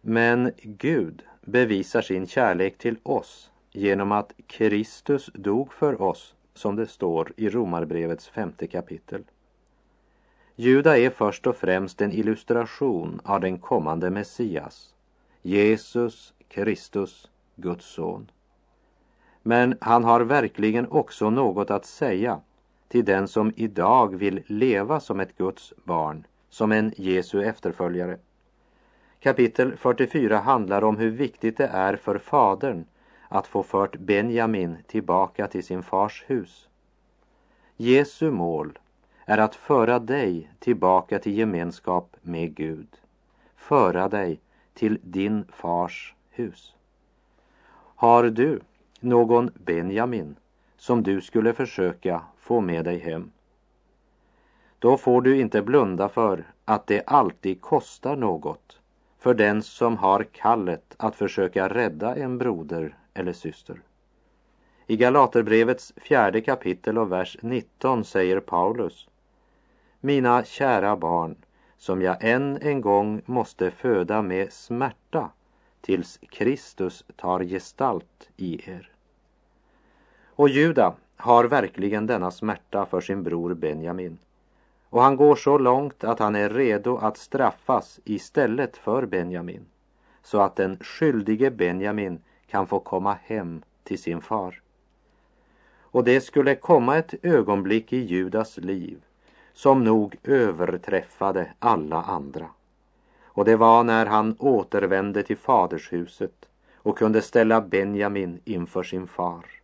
Men 0.00 0.52
Gud 0.62 1.22
bevisar 1.40 2.02
sin 2.02 2.26
kärlek 2.26 2.78
till 2.78 2.96
oss 3.02 3.50
genom 3.72 4.12
att 4.12 4.32
Kristus 4.46 5.30
dog 5.34 5.72
för 5.72 6.02
oss, 6.02 6.34
som 6.54 6.76
det 6.76 6.86
står 6.86 7.32
i 7.36 7.48
Romarbrevets 7.48 8.28
femte 8.28 8.66
kapitel. 8.66 9.24
Juda 10.56 10.98
är 10.98 11.10
först 11.10 11.46
och 11.46 11.56
främst 11.56 12.00
en 12.00 12.12
illustration 12.12 13.20
av 13.24 13.40
den 13.40 13.58
kommande 13.58 14.10
Messias, 14.10 14.94
Jesus 15.42 16.34
Kristus, 16.48 17.30
Guds 17.56 17.86
son. 17.86 18.30
Men 19.50 19.74
han 19.80 20.04
har 20.04 20.20
verkligen 20.20 20.90
också 20.90 21.30
något 21.30 21.70
att 21.70 21.84
säga 21.84 22.40
till 22.88 23.04
den 23.04 23.28
som 23.28 23.52
idag 23.56 24.16
vill 24.16 24.42
leva 24.46 25.00
som 25.00 25.20
ett 25.20 25.36
Guds 25.36 25.72
barn, 25.84 26.26
som 26.48 26.72
en 26.72 26.92
Jesu 26.96 27.44
efterföljare. 27.44 28.18
Kapitel 29.20 29.76
44 29.76 30.38
handlar 30.38 30.84
om 30.84 30.96
hur 30.96 31.10
viktigt 31.10 31.56
det 31.56 31.66
är 31.66 31.96
för 31.96 32.18
fadern 32.18 32.84
att 33.28 33.46
få 33.46 33.62
fört 33.62 33.96
Benjamin 33.96 34.76
tillbaka 34.86 35.46
till 35.46 35.64
sin 35.64 35.82
fars 35.82 36.24
hus. 36.26 36.68
Jesu 37.76 38.30
mål 38.30 38.78
är 39.24 39.38
att 39.38 39.54
föra 39.54 39.98
dig 39.98 40.50
tillbaka 40.58 41.18
till 41.18 41.38
gemenskap 41.38 42.16
med 42.22 42.54
Gud. 42.54 42.88
Föra 43.56 44.08
dig 44.08 44.40
till 44.74 44.98
din 45.02 45.44
fars 45.52 46.14
hus. 46.30 46.74
Har 47.96 48.24
du 48.24 48.60
någon 49.00 49.50
Benjamin 49.54 50.36
som 50.76 51.02
du 51.02 51.20
skulle 51.20 51.52
försöka 51.52 52.22
få 52.38 52.60
med 52.60 52.84
dig 52.84 52.98
hem? 52.98 53.30
Då 54.78 54.96
får 54.96 55.22
du 55.22 55.40
inte 55.40 55.62
blunda 55.62 56.08
för 56.08 56.44
att 56.64 56.86
det 56.86 57.02
alltid 57.06 57.60
kostar 57.60 58.16
något 58.16 58.80
för 59.18 59.34
den 59.34 59.62
som 59.62 59.96
har 59.96 60.24
kallet 60.24 60.94
att 60.96 61.16
försöka 61.16 61.68
rädda 61.68 62.16
en 62.16 62.38
broder 62.38 62.96
eller 63.14 63.32
syster. 63.32 63.80
I 64.86 64.96
Galaterbrevets 64.96 65.92
fjärde 65.96 66.40
kapitel 66.40 66.98
och 66.98 67.12
vers 67.12 67.36
19 67.42 68.04
säger 68.04 68.40
Paulus 68.40 69.08
Mina 70.00 70.44
kära 70.44 70.96
barn, 70.96 71.36
som 71.76 72.02
jag 72.02 72.24
än 72.24 72.58
en 72.62 72.80
gång 72.80 73.22
måste 73.26 73.70
föda 73.70 74.22
med 74.22 74.52
smärta 74.52 75.30
tills 75.80 76.18
Kristus 76.30 77.04
tar 77.16 77.44
gestalt 77.44 78.28
i 78.36 78.70
er. 78.70 78.89
Och 80.40 80.48
Juda 80.48 80.94
har 81.16 81.44
verkligen 81.44 82.06
denna 82.06 82.30
smärta 82.30 82.86
för 82.86 83.00
sin 83.00 83.22
bror 83.22 83.54
Benjamin. 83.54 84.18
Och 84.90 85.02
han 85.02 85.16
går 85.16 85.36
så 85.36 85.58
långt 85.58 86.04
att 86.04 86.18
han 86.18 86.36
är 86.36 86.50
redo 86.50 86.96
att 86.96 87.18
straffas 87.18 88.00
istället 88.04 88.76
för 88.76 89.06
Benjamin, 89.06 89.66
så 90.22 90.40
att 90.40 90.56
den 90.56 90.78
skyldige 90.80 91.50
Benjamin 91.50 92.22
kan 92.46 92.66
få 92.66 92.78
komma 92.78 93.16
hem 93.22 93.62
till 93.84 94.02
sin 94.02 94.20
far. 94.20 94.60
Och 95.80 96.04
det 96.04 96.20
skulle 96.20 96.54
komma 96.54 96.96
ett 96.96 97.14
ögonblick 97.22 97.92
i 97.92 97.98
Judas 97.98 98.56
liv 98.56 98.98
som 99.52 99.84
nog 99.84 100.16
överträffade 100.24 101.52
alla 101.58 102.02
andra. 102.02 102.46
Och 103.24 103.44
det 103.44 103.56
var 103.56 103.84
när 103.84 104.06
han 104.06 104.36
återvände 104.38 105.22
till 105.22 105.36
fadershuset 105.36 106.48
och 106.74 106.98
kunde 106.98 107.22
ställa 107.22 107.60
Benjamin 107.60 108.40
inför 108.44 108.82
sin 108.82 109.06
far. 109.06 109.59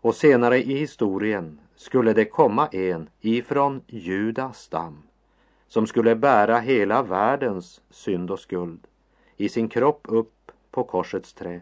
Och 0.00 0.14
senare 0.14 0.58
i 0.58 0.74
historien 0.74 1.60
skulle 1.76 2.12
det 2.12 2.24
komma 2.24 2.66
en 2.66 3.08
ifrån 3.20 3.82
Judas 3.86 4.62
stam 4.62 5.02
som 5.68 5.86
skulle 5.86 6.16
bära 6.16 6.58
hela 6.58 7.02
världens 7.02 7.80
synd 7.90 8.30
och 8.30 8.40
skuld 8.40 8.86
i 9.36 9.48
sin 9.48 9.68
kropp 9.68 10.06
upp 10.08 10.52
på 10.70 10.84
korsets 10.84 11.32
trä. 11.32 11.60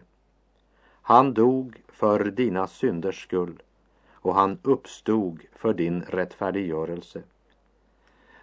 Han 1.01 1.33
dog 1.33 1.81
för 1.87 2.25
dina 2.25 2.67
synders 2.67 3.23
skull 3.23 3.61
och 4.11 4.35
han 4.35 4.59
uppstod 4.63 5.41
för 5.55 5.73
din 5.73 6.01
rättfärdiggörelse. 6.01 7.23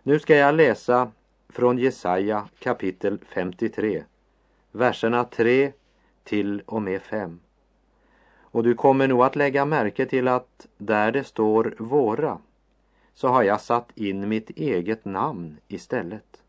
Nu 0.03 0.19
ska 0.19 0.37
jag 0.37 0.55
läsa 0.55 1.11
från 1.49 1.79
Jesaja 1.79 2.49
kapitel 2.59 3.19
53, 3.29 4.05
verserna 4.73 5.25
3 5.25 5.73
till 6.25 6.63
och 6.67 6.83
med 6.83 7.03
5. 7.03 7.41
Och 8.55 8.63
du 8.63 8.75
kommer 8.75 9.09
nog 9.09 9.23
att 9.23 9.37
lägga 9.37 9.65
märke 9.65 10.07
till 10.07 10.29
att 10.29 10.67
där 10.79 11.13
det 11.13 11.25
står 11.25 11.75
våra 11.79 12.39
så 13.15 13.29
har 13.29 13.43
jag 13.43 13.61
satt 13.61 13.99
in 13.99 14.29
mitt 14.29 14.51
eget 14.51 15.05
namn 15.05 15.57
istället. 15.69 16.43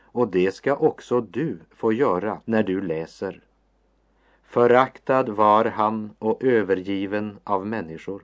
Och 0.00 0.28
det 0.28 0.54
ska 0.54 0.76
också 0.76 1.20
du 1.20 1.58
få 1.70 1.92
göra 1.92 2.40
när 2.44 2.62
du 2.62 2.80
läser. 2.80 3.40
Föraktad 4.44 5.22
var 5.28 5.64
han 5.64 6.10
och 6.18 6.42
övergiven 6.44 7.38
av 7.44 7.66
människor. 7.66 8.22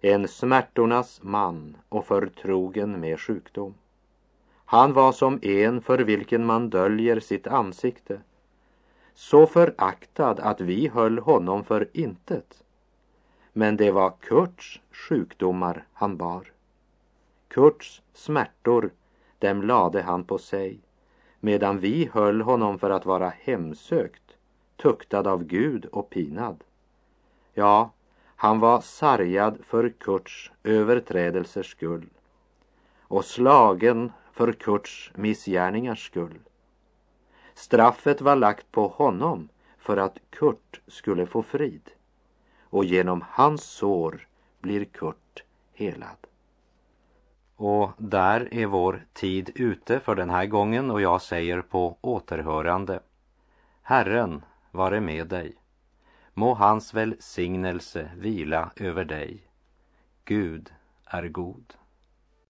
En 0.00 0.28
smärtornas 0.28 1.20
man 1.22 1.76
och 1.88 2.06
förtrogen 2.06 3.00
med 3.00 3.20
sjukdom. 3.20 3.74
Han 4.64 4.92
var 4.92 5.12
som 5.12 5.38
en 5.42 5.82
för 5.82 5.98
vilken 5.98 6.46
man 6.46 6.70
döljer 6.70 7.20
sitt 7.20 7.46
ansikte 7.46 8.20
så 9.20 9.46
föraktad 9.46 10.40
att 10.40 10.60
vi 10.60 10.88
höll 10.88 11.18
honom 11.18 11.64
för 11.64 11.88
intet. 11.92 12.62
Men 13.52 13.76
det 13.76 13.90
var 13.90 14.12
Kurts 14.20 14.80
sjukdomar 14.90 15.86
han 15.92 16.16
bar. 16.16 16.52
Kurts 17.48 18.02
smärtor, 18.14 18.90
dem 19.38 19.62
lade 19.62 20.02
han 20.02 20.24
på 20.24 20.38
sig, 20.38 20.80
medan 21.40 21.78
vi 21.78 22.10
höll 22.12 22.40
honom 22.40 22.78
för 22.78 22.90
att 22.90 23.06
vara 23.06 23.32
hemsökt, 23.38 24.36
tuktad 24.76 25.30
av 25.30 25.44
Gud 25.44 25.84
och 25.84 26.10
pinad. 26.10 26.64
Ja, 27.54 27.90
han 28.36 28.60
var 28.60 28.80
sargad 28.80 29.58
för 29.64 29.88
Kurts 29.88 30.52
överträdelsers 30.64 31.70
skull 31.70 32.06
och 33.00 33.24
slagen 33.24 34.12
för 34.32 34.52
Kurts 34.52 35.12
missgärningars 35.14 36.06
skull. 36.06 36.38
Straffet 37.54 38.20
var 38.20 38.36
lagt 38.36 38.72
på 38.72 38.88
honom 38.88 39.48
för 39.78 39.96
att 39.96 40.18
Kurt 40.30 40.80
skulle 40.86 41.26
få 41.26 41.42
frid. 41.42 41.90
Och 42.62 42.84
genom 42.84 43.24
hans 43.28 43.64
sår 43.64 44.28
blir 44.60 44.84
Kurt 44.84 45.42
helad. 45.72 46.26
Och 47.56 47.90
där 47.98 48.54
är 48.54 48.66
vår 48.66 49.04
tid 49.12 49.50
ute 49.54 50.00
för 50.00 50.14
den 50.14 50.30
här 50.30 50.46
gången 50.46 50.90
och 50.90 51.00
jag 51.00 51.22
säger 51.22 51.62
på 51.62 51.98
återhörande. 52.00 53.00
Herren 53.82 54.44
vare 54.70 55.00
med 55.00 55.26
dig. 55.26 55.54
Må 56.34 56.54
hans 56.54 56.94
välsignelse 56.94 58.10
vila 58.16 58.70
över 58.76 59.04
dig. 59.04 59.42
Gud 60.24 60.72
är 61.04 61.28
god. 61.28 61.74